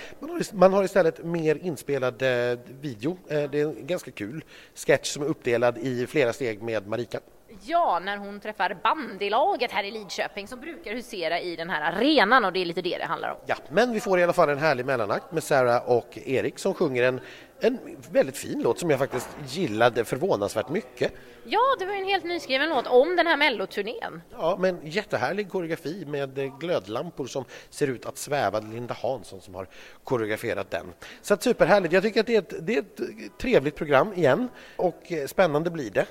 man 0.51 0.73
har, 0.73 0.83
istället 0.83 1.23
mer 1.23 1.55
inspelad 1.55 2.21
eh, 2.21 2.59
video. 2.81 3.17
Eh, 3.27 3.43
det 3.43 3.61
är 3.61 3.65
en 3.65 3.87
ganska 3.87 4.11
kul 4.11 4.43
sketch 4.75 5.13
som 5.13 5.23
är 5.23 5.27
uppdelad 5.27 5.77
i 5.77 6.07
flera 6.07 6.33
steg 6.33 6.61
med 6.61 6.87
Marika. 6.87 7.19
Ja, 7.61 7.99
när 8.03 8.17
hon 8.17 8.39
träffar 8.39 8.77
bandylaget 8.83 9.71
här 9.71 9.83
i 9.83 9.91
Lidköping 9.91 10.47
som 10.47 10.59
brukar 10.59 10.93
husera 10.93 11.39
i 11.39 11.55
den 11.55 11.69
här 11.69 11.93
arenan 11.93 12.45
och 12.45 12.53
det 12.53 12.59
är 12.59 12.65
lite 12.65 12.81
det 12.81 12.97
det 12.97 13.05
handlar 13.05 13.29
om. 13.29 13.37
Ja, 13.45 13.55
men 13.69 13.93
vi 13.93 13.99
får 13.99 14.19
i 14.19 14.23
alla 14.23 14.33
fall 14.33 14.49
en 14.49 14.57
härlig 14.57 14.85
mellanakt 14.85 15.31
med 15.31 15.43
Sarah 15.43 15.89
och 15.89 16.17
Erik 16.25 16.59
som 16.59 16.73
sjunger 16.73 17.03
en, 17.03 17.19
en 17.59 17.79
väldigt 18.11 18.37
fin 18.37 18.61
låt 18.61 18.79
som 18.79 18.89
jag 18.89 18.99
faktiskt 18.99 19.29
gillade 19.47 20.05
förvånansvärt 20.05 20.69
mycket. 20.69 21.13
Ja, 21.47 21.59
det 21.79 21.85
var 21.85 21.93
en 21.93 22.05
helt 22.05 22.23
nyskriven 22.23 22.69
låt 22.69 22.87
om 22.87 23.15
den 23.15 23.27
här 23.27 23.37
melloturnén. 23.37 24.21
Ja, 24.31 24.57
men 24.59 24.79
jättehärlig 24.83 25.49
koreografi 25.49 26.05
med 26.05 26.37
eh, 26.37 26.57
glödlampor 26.59 27.25
som 27.25 27.45
ser 27.69 27.87
ut 27.87 28.05
att 28.05 28.17
sväva. 28.17 28.59
Linda 28.59 28.93
Hansson 29.01 29.41
som 29.41 29.55
har 29.55 29.67
koreograferat 30.03 30.71
den. 30.71 30.93
Så 31.21 31.33
att 31.33 31.43
superhärligt. 31.43 31.93
Jag 31.93 32.03
tycker 32.03 32.19
att 32.19 32.27
det 32.27 32.35
är 32.35 32.39
ett, 32.39 32.53
det 32.67 32.75
är 32.75 32.79
ett 32.79 33.37
trevligt 33.37 33.75
program 33.75 34.13
igen 34.13 34.49
och 34.75 35.11
eh, 35.11 35.27
spännande 35.27 35.69
blir 35.69 35.91
det. 35.91 36.05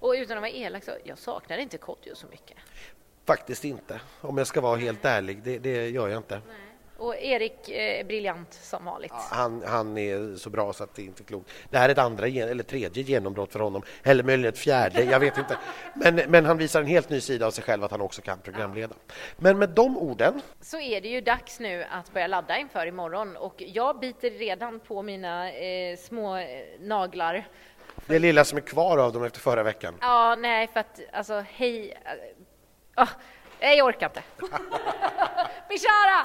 Och 0.00 0.12
utan 0.12 0.36
att 0.36 0.42
vara 0.42 0.50
elak 0.50 0.84
så, 0.84 0.92
jag 1.04 1.18
saknar 1.18 1.58
inte 1.58 1.78
Kodjo 1.78 2.14
så 2.14 2.26
mycket. 2.26 2.56
Faktiskt 3.24 3.64
inte, 3.64 4.00
om 4.20 4.38
jag 4.38 4.46
ska 4.46 4.60
vara 4.60 4.76
helt 4.76 5.04
ärlig. 5.04 5.42
Det, 5.42 5.58
det 5.58 5.88
gör 5.88 6.08
jag 6.08 6.16
inte. 6.16 6.40
Och 7.00 7.16
Erik 7.16 7.68
eh, 7.68 8.00
är 8.00 8.04
briljant 8.04 8.52
som 8.52 8.84
vanligt. 8.84 9.12
Han, 9.12 9.62
han 9.66 9.98
är 9.98 10.36
så 10.36 10.50
bra 10.50 10.72
så 10.72 10.84
att 10.84 10.94
det 10.94 11.02
är 11.02 11.06
inte 11.06 11.22
klokt. 11.22 11.50
Det 11.70 11.78
här 11.78 11.88
är 11.88 11.92
ett 11.92 11.98
andra 11.98 12.26
eller 12.26 12.62
tredje 12.62 13.02
genombrott 13.02 13.52
för 13.52 13.60
honom, 13.60 13.82
eller 14.02 14.24
möjligen 14.24 14.52
ett 14.52 14.58
fjärde, 14.58 15.04
jag 15.04 15.20
vet 15.20 15.38
inte. 15.38 15.58
Men, 15.94 16.16
men 16.28 16.44
han 16.44 16.58
visar 16.58 16.80
en 16.80 16.86
helt 16.86 17.10
ny 17.10 17.20
sida 17.20 17.46
av 17.46 17.50
sig 17.50 17.64
själv, 17.64 17.84
att 17.84 17.90
han 17.90 18.00
också 18.00 18.22
kan 18.22 18.38
programleda. 18.38 18.94
Men 19.36 19.58
med 19.58 19.68
de 19.68 19.98
orden, 19.98 20.40
Så 20.60 20.80
är 20.80 21.00
det 21.00 21.08
ju 21.08 21.20
dags 21.20 21.60
nu 21.60 21.84
att 21.90 22.12
börja 22.12 22.26
ladda 22.26 22.58
inför 22.58 22.86
imorgon 22.86 23.36
och 23.36 23.62
jag 23.66 23.98
biter 23.98 24.30
redan 24.30 24.80
på 24.80 25.02
mina 25.02 25.52
eh, 25.52 25.96
små 25.96 26.36
eh, 26.36 26.46
naglar. 26.80 27.48
Det 28.06 28.18
lilla 28.18 28.44
som 28.44 28.58
är 28.58 28.62
kvar 28.62 28.98
av 28.98 29.12
dem 29.12 29.24
efter 29.24 29.40
förra 29.40 29.62
veckan. 29.62 29.94
Ja, 30.00 30.36
nej, 30.38 30.68
för 30.72 30.80
att 30.80 31.00
alltså, 31.12 31.44
hej... 31.54 31.94
nej, 33.60 33.78
jag 33.78 33.86
orkar 33.86 34.06
inte. 34.06 34.22
Bishara! 35.68 36.24